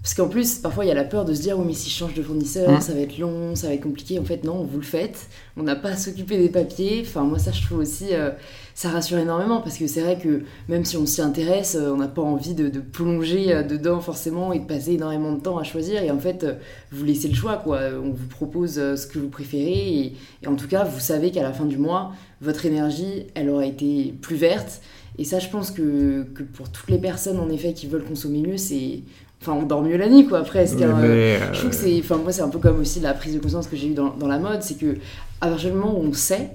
[0.03, 1.89] Parce qu'en plus, parfois, il y a la peur de se dire, oh, mais si
[1.89, 2.81] je change de fournisseur, Mm.
[2.81, 4.19] ça va être long, ça va être compliqué.
[4.19, 5.27] En fait, non, vous le faites.
[5.55, 7.03] On n'a pas à s'occuper des papiers.
[7.07, 8.31] Enfin, moi, ça, je trouve aussi, euh,
[8.75, 9.61] ça rassure énormément.
[9.61, 12.53] Parce que c'est vrai que même si on s'y intéresse, euh, on n'a pas envie
[12.53, 16.03] de, de plonger euh, dedans forcément et de passer énormément de temps à choisir.
[16.03, 16.45] Et en fait,
[16.91, 17.79] vous laissez le choix, quoi.
[18.03, 19.71] On vous propose ce que vous préférez.
[19.99, 23.49] Et, et en tout cas, vous savez qu'à la fin du mois, votre énergie, elle
[23.49, 24.81] aura été plus verte.
[25.17, 28.41] Et ça, je pense que, que pour toutes les personnes, en effet, qui veulent consommer
[28.41, 28.99] mieux, c'est.
[29.45, 30.81] Enfin, on dort mieux la nuit, quoi, presque.
[30.81, 30.97] hein.
[31.01, 31.99] Mais, Je trouve que euh, c'est.
[31.99, 34.09] Enfin, moi, c'est un peu comme aussi la prise de conscience que j'ai eue dans,
[34.15, 34.97] dans la mode c'est que,
[35.41, 36.51] à partir du moment où on sait,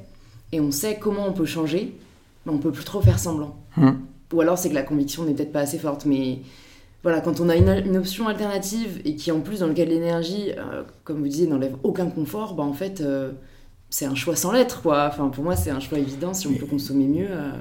[0.53, 1.95] et on sait comment on peut changer,
[2.47, 3.57] ben, on peut plus trop faire semblant.
[3.77, 3.99] hum.
[4.33, 6.41] Ou alors, c'est que la conviction n'est peut-être pas assez forte, mais.
[7.05, 10.51] Voilà, quand on a une, une option alternative et qui en plus dans lequel l'énergie,
[10.59, 13.31] euh, comme vous disiez, n'enlève aucun confort, bah en fait euh,
[13.89, 15.07] c'est un choix sans l'être quoi.
[15.09, 17.53] Enfin pour moi c'est un choix évident si on peut consommer mieux euh,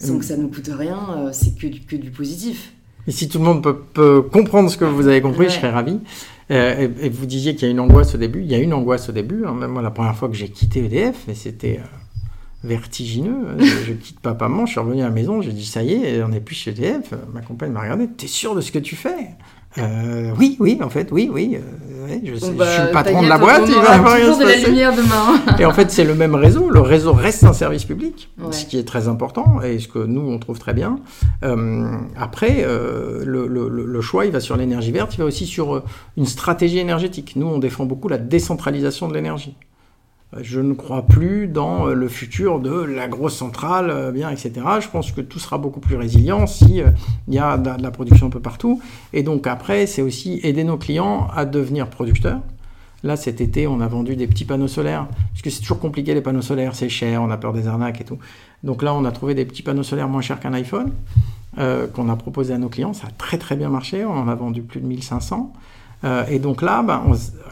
[0.00, 2.72] sans que ça nous coûte rien, euh, c'est que du, que du positif.
[3.06, 5.48] Et si tout le monde peut, peut comprendre ce que vous avez compris, Ouais.
[5.50, 6.00] je serais ravi.
[6.50, 8.40] Euh, et, et vous disiez qu'il y a une angoisse au début.
[8.42, 9.44] Il y a une angoisse au début.
[9.46, 9.54] hein.
[9.54, 11.86] Même moi, la première fois que j'ai quitté EDF, c'était euh,
[12.62, 13.56] vertigineux.
[13.58, 15.92] je, je quitte papa, maman, je suis revenu à la maison, j'ai dit ça y
[15.94, 17.12] est, on n'est plus chez EDF.
[17.32, 18.08] Ma compagne m'a regardé.
[18.08, 19.28] T'es sûr de ce que tu fais?
[19.78, 21.56] Euh, Oui, oui, en fait, oui, oui.
[21.56, 23.62] euh, ouais, je, sais, bah, je suis le patron de la boîte.
[23.66, 25.40] il va rien toujours de la lumière demain.
[25.58, 26.70] Et en fait, c'est le même réseau.
[26.70, 28.52] Le réseau reste un service public, Ouais.
[28.52, 30.98] ce qui est très important et ce que nous, on trouve très bien.
[31.44, 35.24] Euh, après, euh, le, le- le- le choix, il va sur l'énergie verte, il va
[35.24, 35.82] aussi sur euh,
[36.16, 37.32] une stratégie énergétique.
[37.36, 39.56] Nous, on défend beaucoup la décentralisation de l'énergie.
[40.40, 44.52] Je ne crois plus dans euh, le futur de la grosse centrale, euh, bien, etc.
[44.80, 46.88] Je pense que tout sera beaucoup plus résilient si euh,
[47.28, 48.80] il y a de la- production un peu partout.
[49.12, 52.40] Et donc après, c'est aussi aider nos clients à devenir producteurs.
[53.04, 56.14] Là, cet été, on a vendu des petits panneaux solaires, parce que c'est toujours compliqué
[56.14, 58.18] les panneaux solaires, c'est cher, on a peur des arnaques et tout.
[58.62, 60.90] Donc là, on a trouvé des petits panneaux solaires moins chers qu'un iPhone,
[61.56, 62.94] qu'on a proposé à nos clients.
[62.94, 65.52] Ça a très très bien marché, on en a vendu plus de 1500.
[66.04, 67.02] Euh, et donc là, ben,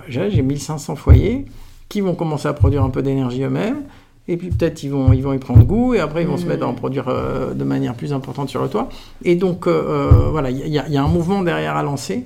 [0.09, 1.45] j'ai 1500 foyers
[1.93, 3.83] qui vont commencer à produire un peu d'énergie eux-mêmes.
[4.29, 6.45] Et puis peut-être ils vont, ils vont y prendre goût et après ils vont se
[6.45, 6.49] Mhm.
[6.51, 8.89] mettre à en produire euh, de manière plus importante sur le toit.
[9.25, 11.83] Et donc euh, euh, voilà, il y, a- il y a un mouvement derrière à
[11.83, 12.25] lancer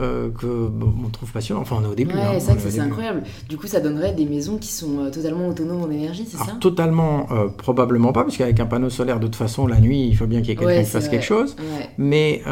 [0.00, 1.60] euh, que bon, on trouve passionnant.
[1.62, 2.14] Enfin, on est au début.
[2.14, 3.24] Ouais, hein, c'est incroyable.
[3.48, 6.44] Du coup, ça donnerait des maisons qui sont totalement autonomes en énergie, c'est ça?
[6.44, 7.26] Alors, totalement,
[7.58, 10.50] probablement pas, puisqu'avec un panneau solaire, de toute façon, la nuit, il faut bien qu'il
[10.50, 11.16] y ait quelqu'un Ouais, qui fasse vrai.
[11.16, 11.56] quelque chose.
[11.58, 11.90] Ouais.
[11.98, 12.42] Mais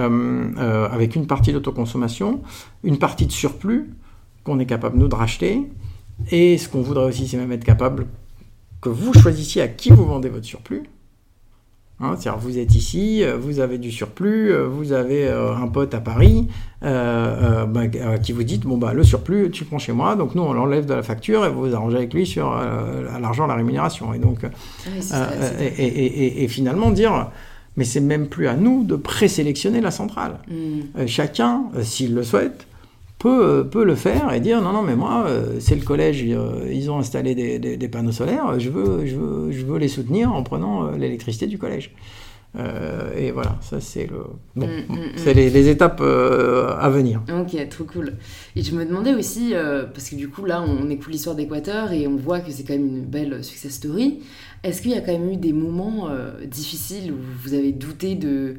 [0.93, 2.41] avec une partie d'autoconsommation,
[2.83, 3.91] une partie de surplus
[4.43, 5.63] qu'on est capable, nous, de racheter.
[6.31, 8.07] Et ce qu'on voudrait aussi, c'est même être capable
[8.81, 10.83] que vous choisissiez à qui vous vendez votre surplus.
[12.03, 15.69] Hein, C'est-à-dire, vous êtes ici, euh, vous avez du surplus, euh, vous avez euh, un
[15.69, 16.49] pote à Paris
[16.83, 17.89] euh, euh, bah,
[18.23, 20.87] qui vous dit bon bah le surplus tu prends chez moi, donc nous on l'enlève
[20.87, 22.51] de la facture et vous vous arrangez avec lui sur
[23.21, 24.15] l'argent, la rémunération.
[24.15, 24.39] Et donc
[24.87, 25.29] oui, ça,
[25.61, 27.29] et, et- et- et finalement dire,
[27.77, 30.39] mais c'est même plus à nous de présélectionner la centrale.
[30.49, 30.55] Mm.
[31.01, 32.67] Euh, chacun, s'il le souhaite,
[33.21, 36.25] peut, euh, peut le faire et dire non, non, mais moi, euh, c'est le collège,
[36.29, 39.79] euh, ils ont installé des, des- des panneaux solaires, je veux, je, veux, je veux
[39.79, 41.95] les soutenir en prenant euh, l'électricité du collège.
[42.59, 44.25] Euh, et voilà, ça c'est le,
[44.57, 45.33] bon, Mm, mm, mm.
[45.37, 47.23] les, les étapes euh, à venir.
[47.33, 48.15] Ok, trop cool.
[48.57, 51.93] Et je me demandais aussi, euh, parce que du coup là on écoute l'histoire d'Équateur
[51.93, 54.19] et on voit que c'est quand même une belle success story,
[54.65, 58.17] est-ce qu'il y a quand même eu des moments euh, difficiles où vous avez douté
[58.17, 58.57] de,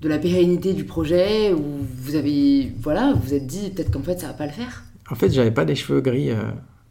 [0.00, 1.62] de la pérennité du projet, où
[2.02, 4.84] vous avez, voilà, vous vous êtes dit peut-être qu'en fait ça va pas le faire
[5.10, 6.36] En fait, j'avais pas des cheveux gris euh,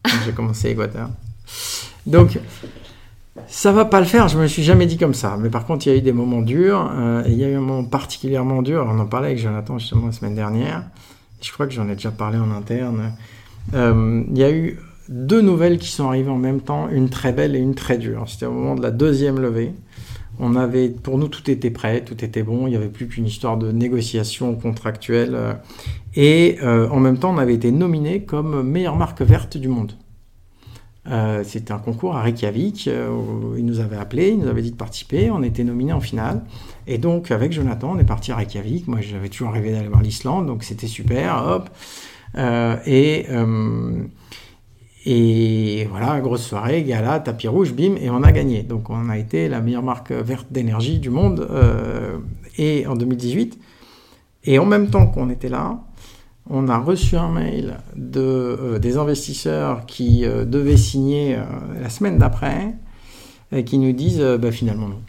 [0.03, 1.10] quand j'ai commencé Équateur.
[2.05, 2.39] Donc,
[3.47, 5.38] ça va pas le faire, je me suis jamais dit comme ça.
[5.39, 6.91] Mais par contre, il y a eu des moments durs.
[6.97, 8.86] euh, et il y a eu un moment particulièrement dur.
[8.89, 10.84] On en parlait avec Jonathan justement la semaine dernière.
[11.41, 13.14] Je crois que j'en ai déjà parlé en interne.
[13.74, 14.80] Euh, il y a eu
[15.10, 18.26] deux nouvelles qui sont arrivées en même temps, une très belle et une très dure.
[18.28, 19.74] C'était au moment de la deuxième levée.
[20.39, 22.67] On avait, pour nous, tout était prêt, tout était bon.
[22.67, 25.33] Il n'y avait plus qu'une histoire de négociation contractuelle.
[25.35, 25.53] euh,
[26.15, 29.93] et euh, en même temps, on avait été nominé comme meilleure marque verte du monde.
[31.09, 32.88] Euh, C'était un concours à Reykjavik.
[32.88, 35.31] euh, où il nous avait appelé, il nous avait dit de participer.
[35.31, 36.43] On était nominé en finale.
[36.88, 38.88] Et donc, avec Jonathan, on est parti à Reykjavik.
[38.88, 41.43] Moi, j'avais toujours rêvé d'aller voir l'Islande, donc c'était super.
[41.47, 41.69] Hop.
[42.85, 43.25] Et,
[45.06, 48.64] et voilà, grosse soirée, gala, tapis rouge, bim, et on a gagné.
[48.64, 52.18] Donc, on a été la meilleure marque verte d'énergie du monde euh,
[52.58, 53.58] et en 2018.
[54.45, 55.80] Et en même temps qu'on était là,
[56.50, 57.78] on a reçu un mail
[58.16, 61.38] euh, des investisseurs qui euh, devaient signer
[61.80, 62.76] la semaine d'après
[63.66, 65.02] qui nous disent bah, finalement non.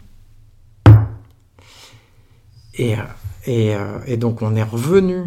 [2.77, 5.25] Et donc on est revenu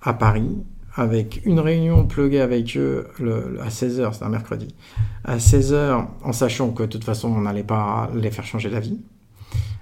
[0.00, 0.56] à Paris
[0.98, 4.74] avec une réunion pluguée avec eux le- le- à 16h, c'était un mercredi,
[5.24, 8.98] à 16h en sachant que de toute façon on n'allait pas les faire changer d'avis,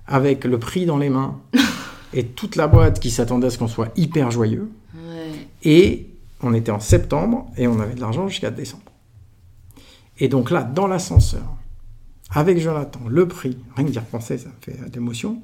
[0.07, 1.41] avec le prix dans les mains
[2.13, 4.71] et toute la boîte qui s'attendait à ce qu'on soit hyper joyeux.
[4.95, 5.31] Ouais.
[5.63, 6.09] Et
[6.43, 8.83] on était en septembre et on avait de l'argent jusqu'à décembre.
[10.19, 11.43] Et donc là, dans l'ascenseur,
[12.31, 15.43] avec Jonathan, le prix, rien que d'y repenser, ça me fait d'émotion,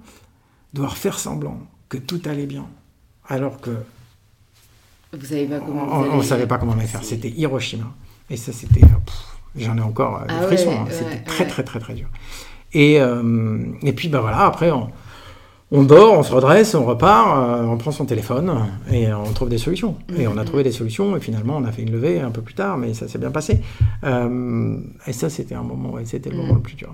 [0.74, 1.58] devoir faire semblant
[1.88, 2.66] que tout allait bien,
[3.28, 3.70] alors que
[5.12, 7.02] vous savez pas comment on ne savait pas comment on allait faire.
[7.04, 7.84] C'était Hiroshima.
[8.28, 8.80] Et ça, c'était.
[9.56, 10.70] J'en ai encore euh, des Ah frissons.
[10.70, 10.84] ouais, hein.
[10.86, 11.50] ouais, C'était très, ouais.
[11.50, 12.06] très, très, très dur.
[12.72, 14.90] Et, euh, et puis, bah voilà, après, on,
[15.72, 18.52] on dort, on se redresse, on repart, euh, on prend son téléphone
[18.92, 19.96] et on trouve des solutions.
[20.16, 20.44] Et on a Mhm.
[20.44, 22.94] trouvé des solutions et finalement, on a fait une levée un peu plus tard, mais
[22.94, 23.60] ça s'est bien passé.
[24.04, 24.76] Euh,
[25.08, 26.42] et ça, c'était un moment, c'était le Mhm.
[26.42, 26.92] moment le plus dur.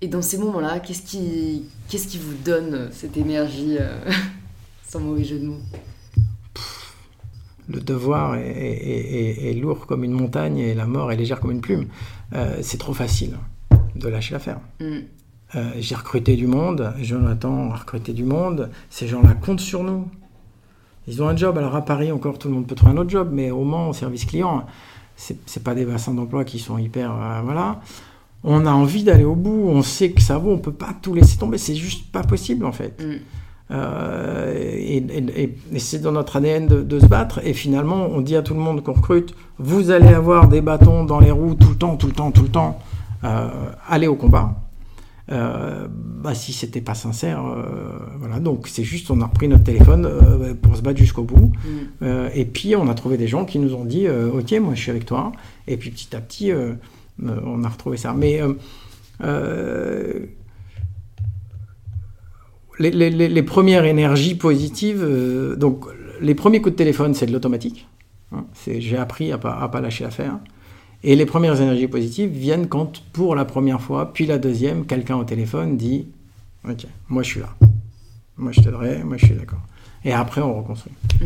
[0.00, 3.98] Et dans ces moments-là, qu'est-ce qui, qu'est-ce qui vous donne euh, cette énergie, euh,
[4.88, 5.60] sans mauvais jeu de mots?
[7.68, 11.40] Le devoir est, est- est- est lourd comme une montagne et la mort est légère
[11.40, 11.86] comme une plume.
[12.34, 13.34] Euh, c'est trop facile
[13.94, 14.58] de lâcher l'affaire.
[14.80, 14.84] Mm.
[15.54, 20.08] Euh, j'ai recruté du monde, Jonathan a recruté du monde, ces gens-là comptent sur nous.
[21.06, 23.10] Ils ont un job, alors à Paris encore tout le monde peut trouver un autre
[23.10, 24.64] job, mais au Mans, au service client,
[25.16, 27.12] c'est c'est pas des bassins d'emploi qui sont hyper...
[27.12, 27.80] euh, voilà.
[28.44, 31.14] On a envie d'aller au bout, on sait que ça vaut, on peut pas tout
[31.14, 33.00] laisser tomber, c'est juste pas possible en fait.
[33.00, 33.16] Mm.
[33.72, 37.40] Euh, et et- et- et c'est dans notre ADN de, de se battre.
[37.44, 41.04] Et finalement, on dit à tout le monde qu'on recrute, vous allez avoir des bâtons
[41.04, 42.78] dans les roues tout le temps, tout le temps, tout le temps.
[43.24, 43.48] Euh,
[43.88, 44.54] allez au combat.
[45.30, 47.62] Euh, bah, si c'était pas sincère, euh,
[48.18, 48.40] voilà.
[48.40, 50.06] Donc c'est juste, on a repris notre téléphone
[50.60, 51.52] pour se battre jusqu'au bout.
[52.02, 52.06] Mm.
[52.34, 54.90] Et puis on a trouvé des gens qui nous ont dit, ok, moi je suis
[54.90, 55.32] avec toi.
[55.68, 56.52] Et puis petit à petit,
[57.24, 58.12] on a retrouvé ça.
[58.12, 58.40] Mais
[62.78, 65.84] les, les- premières énergies positives, euh, donc
[66.20, 67.86] les premiers coups de téléphone, c'est de l'automatique.
[68.32, 68.44] hein.
[68.66, 70.38] J'ai appris à pas, à pas lâcher l'affaire.
[71.04, 75.16] Et les premières énergies positives viennent quand, pour la première fois, puis la deuxième, quelqu'un
[75.16, 76.06] au téléphone dit
[76.68, 77.48] Ok, moi je suis là.
[78.36, 79.60] Moi je t'aiderai, moi je suis d'accord.
[80.04, 80.92] Et après, on reconstruit.
[81.20, 81.24] Mm.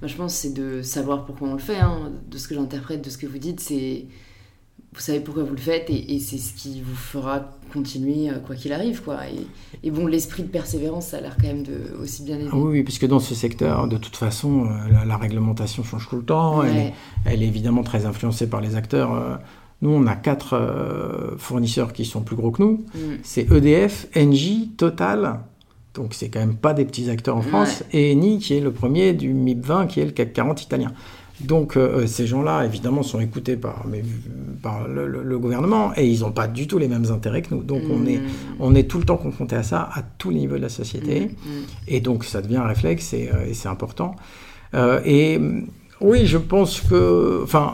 [0.00, 1.78] Moi, je pense c'est de savoir pourquoi on le fait.
[1.78, 2.10] hein.
[2.28, 4.06] De ce que j'interprète de ce que vous dites, c'est
[4.94, 8.38] vous savez pourquoi vous le faites et, et c'est ce qui vous fera continuer euh,
[8.38, 9.02] quoi qu'il arrive.
[9.02, 9.18] quoi.
[9.28, 12.48] Et, et bon, l'esprit de persévérance, ça a l'air quand même de aussi bien aidé.
[12.50, 16.08] Ah oui, oui, puisque dans ce secteur, de toute façon, euh, la, la réglementation change
[16.08, 16.62] tout le temps.
[16.62, 16.94] Elle, est, Ouais.
[17.26, 19.12] elle est évidemment très influencée par les acteurs.
[19.14, 19.36] euh.
[19.82, 22.84] Nous, on a quatre euh, fournisseurs qui sont plus gros que nous.
[22.94, 22.98] Mm.
[23.22, 25.38] C'est EDF, Engie, Total.
[25.94, 27.84] Donc, c'est quand même pas des petits acteurs en France.
[27.92, 30.92] Et Eni, qui est le premier du MIP 20, qui est le CAC 40 italien.
[31.40, 34.02] Donc, euh, ces gens-là, évidemment, sont écoutés par, mais,
[34.60, 37.54] par le, le- le gouvernement et ils n'ont pas du tout les mêmes intérêts que
[37.54, 37.62] nous.
[37.62, 38.22] Donc, on, est, Mm.
[38.58, 41.20] on est tout le temps confronté à ça, à tous les niveaux de la société.
[41.20, 41.24] Mm.
[41.24, 41.62] Mm.
[41.86, 44.16] Et donc, ça devient un réflexe et, euh, et c'est important.
[44.74, 45.40] Euh, et
[46.00, 47.40] oui, je pense que.
[47.44, 47.72] Enfin,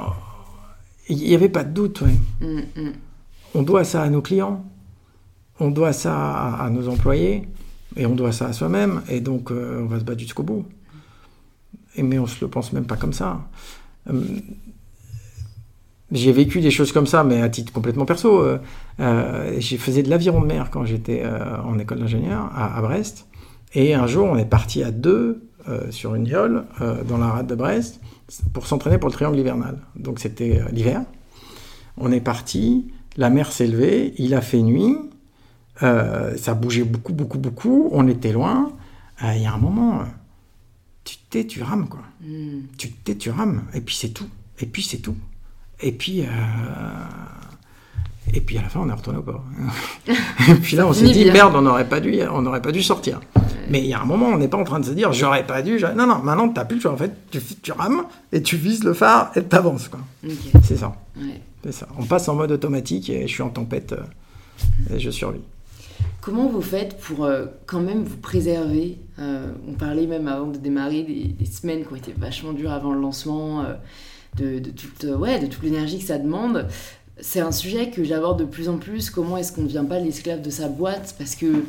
[1.08, 2.02] il n'y avait pas de doute.
[2.02, 2.52] ouais.
[3.54, 4.64] On doit ça à nos clients,
[5.60, 7.48] on doit ça à, à nos employés,
[7.96, 9.02] et on doit ça à soi-même.
[9.08, 10.64] Et donc, euh, on va se battre jusqu'au bout.
[11.96, 13.48] Mais on se le pense même pas comme ça.
[14.10, 14.20] Euh,
[16.12, 18.42] j'ai vécu des choses comme ça, mais à titre complètement perso.
[18.42, 18.58] Euh,
[19.00, 23.26] euh, j'ai faisais de l'aviron de mer quand j'étais euh, en école d'ingénieur à, Brest.
[23.74, 25.42] Et un jour, on est parti à deux
[25.88, 27.98] sur une euh, dans la rade de Brest
[28.52, 29.78] pour s'entraîner pour le triangle hivernal.
[29.96, 31.02] Donc c'était l'hiver.
[31.96, 34.96] On est parti, la mer s'est levée, il a fait nuit,
[35.80, 38.72] ça bougeait beaucoup, beaucoup, beaucoup, on était loin.
[39.22, 40.02] Il y a un moment,
[41.34, 42.00] tais, tu rames, quoi.
[42.22, 42.60] Mm.
[42.78, 44.28] Tu te tais, tu rames, et puis c'est tout.
[44.60, 45.16] Et puis c'est tout.
[45.80, 46.26] Et puis, euh,
[48.32, 49.44] et puis à la fin, on est retourné au port.
[50.48, 51.32] et puis là, on s'est dit, bien.
[51.32, 53.20] merde, on n'aurait pas dû, on n'aurait pas dû sortir.
[53.70, 55.46] Mais il y a un moment, on n'est pas en train de se dire, j'aurais
[55.46, 55.78] pas dû.
[55.78, 56.92] j'aurais- Non, non, maintenant, t'as plus le choix.
[56.92, 60.00] En fait, tu, tu rames et tu vises le phare et t'avances, quoi.
[60.24, 60.32] Ok.
[60.62, 60.94] C'est ça.
[61.16, 61.40] Ouais.
[61.70, 61.88] Ça.
[61.98, 65.40] On passe en mode automatique et je suis en tempête euh, et je survis.
[66.20, 70.56] Comment vous faites pour euh, quand même vous préserver Euh, On parlait même avant de
[70.56, 73.74] démarrer des, semaines qui ont été vachement dures avant le lancement, euh,
[74.36, 76.66] de, toute, ouais, toute l'énergie que ça demande.
[77.20, 79.10] C'est un sujet que j'aborde de plus en plus.
[79.10, 81.14] Comment est-ce qu'on ne devient pas l'esclave de sa boîte?
[81.18, 81.64] Parce que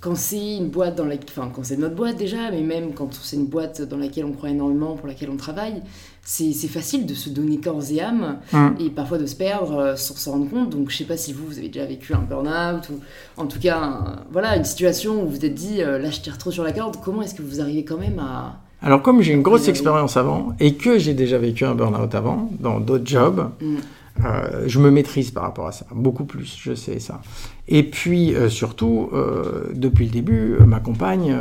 [0.00, 3.14] quand c'est une boîte dans laquelle, enfin quand c'est notre boîte déjà, mais même quand
[3.14, 5.82] c'est une boîte dans laquelle on croit énormément, pour laquelle on travaille,
[6.30, 8.74] c'est facile de se donner corps et âme Hum.
[8.78, 10.68] et parfois de se perdre euh, sans s'en rendre compte.
[10.70, 13.00] Donc je sais pas si vous, vous avez déjà vécu un burn-out ou
[13.40, 16.20] en tout cas un- voilà, une situation où vous vous êtes dit euh, là je
[16.20, 16.96] tire trop sur la corde.
[17.02, 18.60] Comment est-ce que vous arrivez quand même à...
[18.82, 22.50] Alors, comme j'ai une grosse expérience avant et que j'ai déjà vécu un burn-out avant,
[22.60, 23.76] dans d'autres jobs, Mm.
[24.24, 27.20] euh, je me maîtrise par rapport à ça, beaucoup plus, je sais ça.
[27.66, 31.36] Et puis, euh, surtout, euh, depuis le début, ma compagne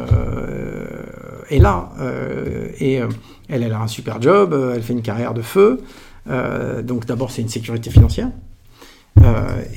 [1.50, 1.92] est là.
[2.00, 3.10] euh, euh,
[3.50, 5.82] elle, a un super job, euh, elle fait une carrière de feu.
[6.84, 8.30] Donc, d'abord, c'est une sécurité financière.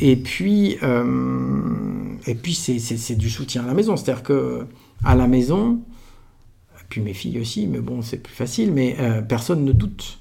[0.01, 0.77] Et puis,
[2.27, 3.97] et puis c'est, du soutien à la maison.
[3.97, 4.67] C'est-à-dire que
[5.05, 5.81] à la maison,
[6.89, 8.97] Puis mes filles aussi, mais bon, c'est plus facile, mais
[9.29, 10.19] personne ne doute.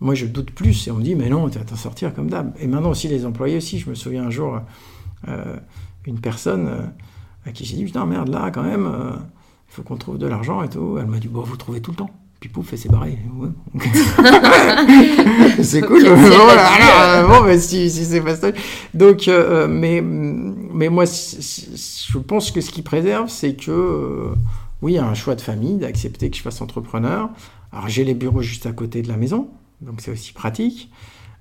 [0.00, 2.30] Moi, je doute plus et on me dit, mais non, tu vas t'en sortir comme
[2.30, 2.54] d'hab.
[2.58, 3.78] Et maintenant aussi, les employés aussi.
[3.78, 4.58] Je me souviens un jour,
[6.06, 6.90] une personne
[7.44, 8.90] à qui j'ai dit, putain, merde, là, quand même,
[9.74, 10.96] faut qu'on trouve de l'argent et tout.
[10.98, 12.10] Elle m'a dit, bon, vous trouvez tout le temps.
[12.40, 13.18] Puis pouf, et c'est barré.
[13.36, 13.48] Ouais.
[15.62, 16.04] c'est cool.
[16.04, 18.54] voilà, bon, mais si, si c'est fastoche.
[18.92, 19.28] Donc,
[19.68, 24.34] mais, mais moi, je pense que ce qui préserve, c'est que
[24.82, 27.30] oui, il y a un choix de famille, d'accepter que je fasse entrepreneur.
[27.72, 29.48] Alors j'ai les bureaux juste à côté de la maison,
[29.80, 30.90] donc c'est aussi pratique.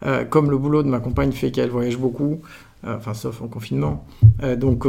[0.06, 2.38] Euh, comme le boulot de ma compagne fait qu'elle voyage beaucoup, euh,
[2.86, 4.06] enfin sauf en confinement,
[4.42, 4.86] euh, donc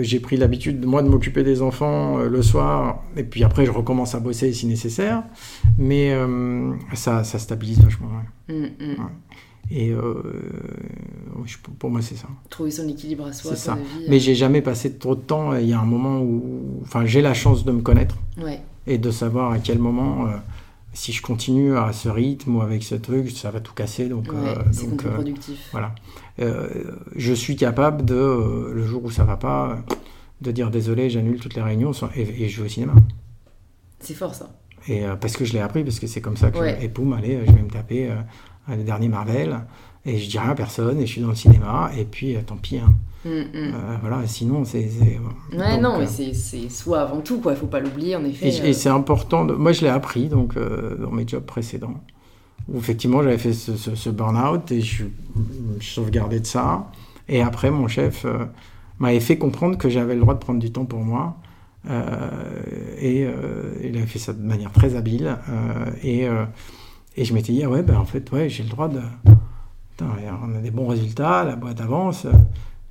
[0.00, 4.14] j'ai pris l'habitude moi de m'occuper des enfants le soir, et puis après je recommence
[4.14, 5.22] à bosser si nécessaire,
[5.78, 6.14] mais
[6.94, 8.08] ça, ça, stabilise vachement.
[8.48, 8.54] Ouais.
[8.54, 8.96] Mm, mm.
[9.70, 9.92] Et
[11.78, 12.28] pour moi, c'est ça.
[12.50, 13.52] Trouver son équilibre à soi.
[13.52, 13.78] C'est ça.
[14.08, 15.56] Mais j'ai jamais passé trop de temps.
[15.56, 16.80] Il y a un moment où.
[16.82, 18.16] Enfin, j'ai la chance de me connaître.
[18.86, 20.26] Et de savoir à quel moment.
[20.94, 24.08] si je continue à ce rythme ou avec ce truc, ça va tout casser.
[24.08, 24.28] Donc,
[24.72, 25.68] c'est contre-productif.
[25.72, 25.94] voilà.
[26.38, 29.78] Je suis capable de, le jour où ça va pas,
[30.40, 32.94] de dire désolé, j'annule toutes les réunions et, je vais au cinéma.
[34.00, 34.50] C'est fort ça.
[34.88, 36.82] Et parce que je l'ai appris, parce que c'est comme ça que.
[36.82, 38.10] Et boum, allez, je vais me taper
[38.68, 39.60] le dernier Marvel,
[40.04, 42.40] et je dis rien à personne, et je suis dans le cinéma, et puis euh,
[42.44, 42.78] tant pis.
[42.78, 42.92] Hein.
[43.24, 43.44] Mm, mm.
[43.54, 44.88] Euh, voilà, sinon c'est.
[45.52, 47.52] Ouais, non, mais euh, c'est soi avant tout, quoi.
[47.52, 48.48] Il faut pas l'oublier, en effet.
[48.48, 49.44] Et, c'est important.
[49.44, 49.54] De...
[49.54, 51.94] Moi, je l'ai appris donc dans mes jobs précédents,
[52.72, 55.04] où effectivement j'avais fait ce, ce, burn-out et je,
[55.78, 56.90] je sauvegardais de ça.
[57.28, 58.26] Et après, mon chef
[58.98, 61.36] m'avait fait comprendre que j'avais le droit de prendre du temps pour moi.
[61.88, 63.26] et
[63.84, 65.36] il avait fait ça de manière très habile.
[66.02, 66.26] et
[67.16, 69.00] et je m'étais dit, ah ouais, ben en fait, ouais, j'ai le droit de.
[70.00, 72.26] on a des bons résultats, la boîte avance.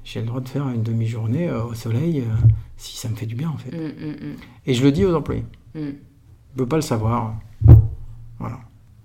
[0.04, 3.28] J'ai le droit de faire une demi-journée euh, au soleil euh, si ça me fait
[3.28, 3.72] du bien, en fait.
[3.72, 4.36] Mm, mm, mm.
[4.66, 5.46] Et je le dis aux employés.
[5.76, 5.94] Je ne
[6.56, 7.36] veux pas le savoir.
[8.40, 8.60] Voilà.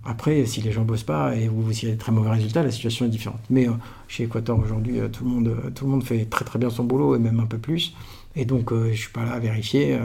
[0.09, 2.63] Après, si les gens bossent pas et ou s'il y a des très mauvais résultats,
[2.63, 3.41] la situation est différente.
[3.49, 3.73] Mais euh,
[4.07, 7.15] chez Equator aujourd'hui, tout, le monde, tout le monde fait très très bien son boulot
[7.15, 7.93] et même un peu plus.
[8.35, 9.99] Et donc, je suis pas là à vérifier.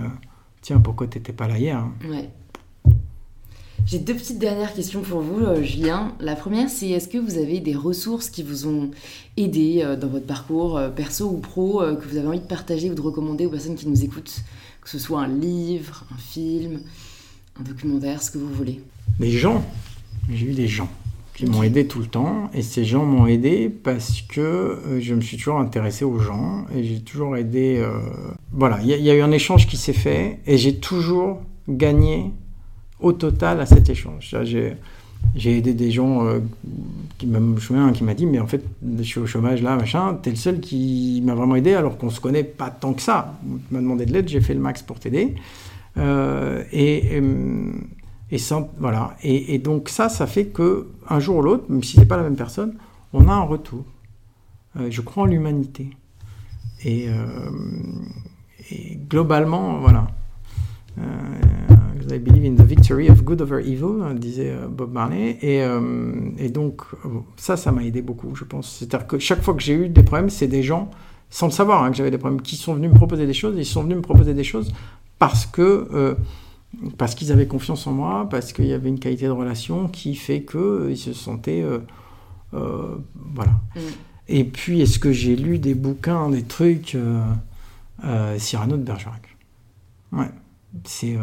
[0.63, 2.31] Tiens, pourquoi tu n'étais pas là hier hein ouais.
[3.85, 6.15] J'ai deux petites dernières questions pour vous, euh, Julien.
[6.21, 8.93] La première, c'est est-ce que vous avez des ressources qui vous ont
[9.37, 12.91] aidé euh, dans votre parcours, euh, perso ou pro, que vous avez envie de partager
[12.91, 14.43] ou de recommander aux personnes qui nous écoutent?
[14.81, 16.81] Que ce soit un livre, un film,
[17.59, 18.81] un documentaire, ce que vous voulez.
[19.19, 19.65] Les gens?
[20.31, 20.89] J'ai eu des gens
[21.35, 22.51] qui m'ont aidé tout le temps.
[22.55, 26.85] Et ces gens m'ont aidé parce que je me suis toujours intéressé aux gens et
[26.85, 27.85] j'ai toujours aidé.
[28.53, 32.31] Voilà, il y, a eu un échange qui s'est fait et j'ai toujours gagné
[33.01, 34.35] au total à cet échange.
[35.35, 36.41] J'ai aidé des gens euh,
[37.19, 38.63] qui me souviens qui m'a dit mais en fait
[38.99, 42.11] je suis au chômage là machin t'es le seul qui m'a vraiment aidé alors qu'on
[42.11, 44.83] se connaît pas tant que ça tu m'as demandé de l'aide j'ai fait le max
[44.83, 45.35] pour t'aider
[45.97, 47.23] euh, et, et,
[48.79, 52.17] voilà et, donc ça ça fait que un jour ou l'autre même si c'est pas
[52.17, 52.75] la même personne
[53.13, 53.85] on a un retour
[54.77, 55.91] euh, je crois en l'humanité
[56.85, 57.09] et,
[58.71, 60.07] et, globalement voilà
[62.11, 65.39] I believe in the victory of good over evil, hein, disait euh, Bob Marley.
[65.41, 66.83] Et, euh, et donc,
[67.37, 68.77] ça, ça m'a aidé beaucoup, je pense.
[68.79, 70.91] C'est-à-dire que chaque fois que j'ai eu des problèmes, c'est des gens,
[71.31, 73.55] sans le savoir, hein, que j'avais des problèmes, qui sont venus me proposer des choses.
[73.57, 74.73] Ils sont venus me proposer des choses
[75.19, 76.17] parce que.
[76.75, 79.89] Euh, parce qu'ils avaient confiance en moi, parce qu'il y avait une qualité de relation
[79.89, 81.65] qui fait qu'ils se sentaient.
[82.53, 83.53] voilà.
[83.75, 83.81] Mm.
[84.29, 86.97] Et puis, est-ce que j'ai lu des bouquins, des trucs
[88.39, 89.37] Cyrano de Bergerac?
[90.13, 90.31] Ouais
[90.85, 91.21] c'est euh,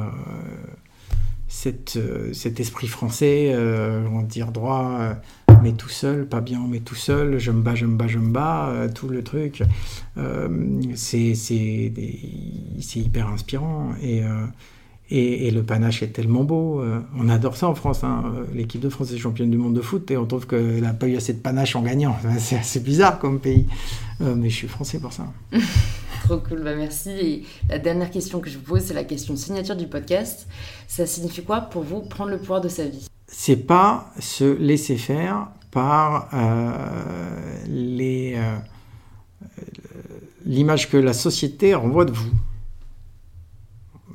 [1.95, 5.15] euh, cet esprit français, euh, on va dire droit,
[5.63, 8.19] mais tout seul, pas bien, mais tout seul, je me bats, je me bats, je
[8.19, 9.63] me bats, tout le truc.
[10.95, 11.33] c'est
[12.95, 13.91] hyper inspirant.
[14.01, 14.21] Et,
[15.11, 16.83] et, le panache est tellement beau.
[17.17, 18.03] on adore ça en France.
[18.03, 18.23] Hein.
[18.53, 21.07] L'équipe de France est championne du monde de foot et on trouve qu'elle n'a pas
[21.07, 22.15] eu assez de panache en gagnant.
[22.37, 23.65] C'est assez bizarre comme pays.
[24.19, 25.25] mais je suis français pour ça.
[26.23, 27.09] Trop cool, bah merci.
[27.09, 30.47] Et la dernière question que je vous pose, c'est la question signature du podcast.
[30.87, 33.07] Ça signifie quoi pour vous prendre le pouvoir de sa vie?
[33.27, 36.71] C'est pas se laisser faire par euh,
[37.67, 38.57] euh,
[40.45, 42.31] l'image que la société renvoie de vous.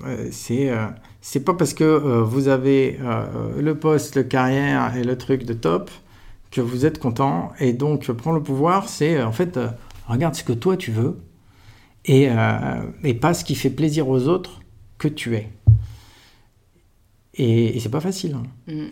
[0.07, 0.71] Euh, c'est
[1.21, 2.99] c'est pas parce que vous avez
[3.59, 5.91] le poste, le carrière et le truc de top
[6.51, 7.53] que vous êtes content.
[7.61, 9.59] Et donc prendre le pouvoir, c'est en fait
[10.07, 11.19] regarde ce que toi tu veux
[12.05, 14.61] et, euh, et, pas ce qui fait plaisir aux autres
[14.99, 15.49] que tu es.
[17.35, 18.37] Et, et c'est pas facile.
[18.37, 18.73] Hein.
[18.73, 18.87] Mm.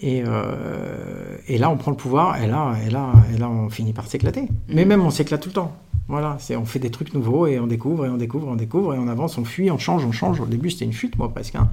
[0.00, 3.70] Et, euh, et, là, on prend le pouvoir, et là, et là, et là on
[3.70, 4.42] finit par s'éclater.
[4.42, 4.48] Mm.
[4.68, 5.76] Mais même, on s'éclate tout le temps.
[6.08, 8.94] Voilà, c'est on fait des trucs nouveaux et on découvre et on découvre, on découvre
[8.94, 10.40] et on avance, on fuit, on change, on change.
[10.40, 11.54] Au début, c'était une fuite, moi, presque.
[11.54, 11.70] hein.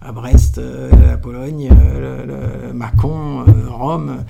[0.00, 4.24] À Brest, euh, la Pologne, euh, le, le Mâcon, euh, Rome.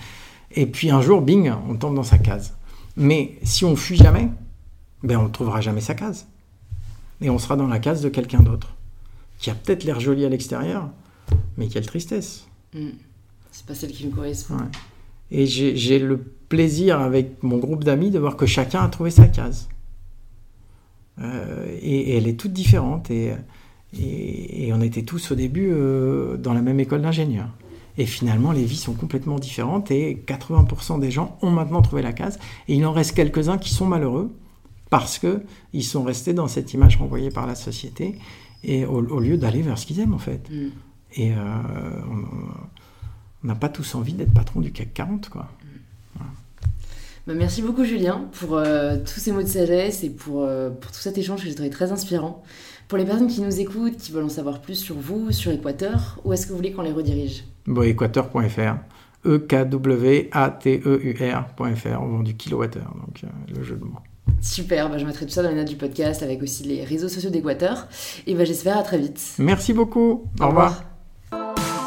[0.50, 2.54] Et puis un jour, bing, on tombe dans sa case.
[2.96, 4.28] Mais si on fuit jamais,
[5.02, 6.26] ben on ne trouvera jamais sa case.
[7.20, 8.74] Et on sera dans la case de quelqu'un d'autre,
[9.38, 10.88] qui a peut-être l'air joli à l'extérieur,
[11.56, 12.46] mais quelle tristesse.
[12.74, 12.88] Mm.
[13.50, 14.54] C'est pas celle qui nous correspond.
[14.54, 14.70] Ouais.
[15.30, 19.26] Et j'ai le plaisir avec mon groupe d'amis de voir que chacun a trouvé sa
[19.26, 19.68] case.
[21.20, 23.10] Euh, et, et elle est toute différente.
[23.10, 23.32] Et,
[23.98, 27.50] et, et on était tous au début euh, dans la même école d'ingénieurs.
[27.96, 32.12] Et finalement, les vies sont complètement différentes et 80% des gens ont maintenant trouvé la
[32.12, 32.38] case.
[32.68, 34.30] Et il en reste quelques-uns qui sont malheureux
[34.88, 38.16] parce qu'ils sont restés dans cette image renvoyée par la société
[38.62, 40.48] et au, au lieu d'aller vers ce qu'ils aiment en fait.
[40.50, 40.68] Mm.
[41.16, 41.36] Et euh,
[42.10, 42.24] on-
[43.44, 45.48] on n'a pas tous envie d'être patron du CAC 40, quoi.
[47.28, 50.90] Bah, merci beaucoup Julien pour euh, tous ces mots de sagesse et pour, euh, pour
[50.90, 52.42] tout cet échange que j'ai trouvé très inspirant.
[52.88, 56.18] Pour les personnes qui nous écoutent, qui veulent en savoir plus sur vous, sur Équateur,
[56.24, 57.44] où est-ce que vous voulez qu'on les redirige?
[57.66, 58.76] Bon, équateur.fr,
[59.26, 63.62] e k w a t e u r.fr, on vend du kilowattheure, donc euh, le
[63.62, 64.00] jeu de mots.
[64.40, 67.08] Super, bah, je mettrai tout ça dans les notes du podcast avec aussi les réseaux
[67.08, 67.88] sociaux d'Équateur.
[68.26, 69.20] Et bah, j'espère à très vite.
[69.38, 70.24] Merci beaucoup.
[70.40, 70.82] Au, revoir.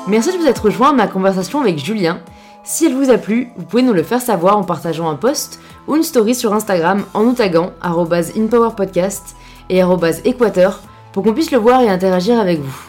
[0.08, 2.22] Merci de vous être rejoint à ma conversation avec Julien.
[2.64, 5.60] Si elle vous a plu, vous pouvez nous le faire savoir en partageant un post
[5.88, 9.36] ou une story sur Instagram en nous taguant @inpowerpodcast
[9.70, 10.80] et arobase @équateur
[11.12, 12.80] pour qu'on puisse le voir et interagir avec vous.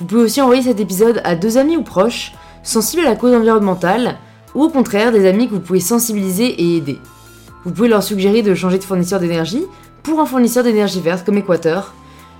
[0.00, 2.32] Vous pouvez aussi envoyer cet épisode à deux amis ou proches
[2.62, 4.16] sensibles à la cause environnementale
[4.54, 6.98] ou au contraire des amis que vous pouvez sensibiliser et aider.
[7.64, 9.64] Vous pouvez leur suggérer de changer de fournisseur d'énergie
[10.04, 11.92] pour un fournisseur d'énergie verte comme Équateur.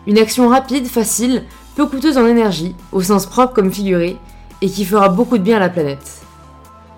[0.06, 1.44] Une action rapide, facile,
[1.74, 4.16] peu coûteuse en énergie, au sens propre comme figuré,
[4.62, 6.25] et qui fera beaucoup de bien à la planète.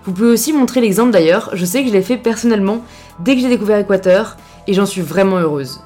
[0.09, 2.83] Vous pouvez aussi montrer l'exemple d'ailleurs, je sais que je l'ai fait personnellement
[3.19, 5.83] dès que j'ai découvert Équateur, et j'en suis vraiment heureuse.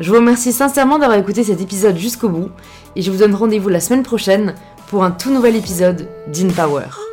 [0.00, 2.48] Je vous remercie sincèrement d'avoir écouté cet épisode jusqu'au bout,
[2.96, 4.56] et je vous donne rendez-vous la semaine prochaine
[4.88, 7.11] pour un tout nouvel épisode d'InPower.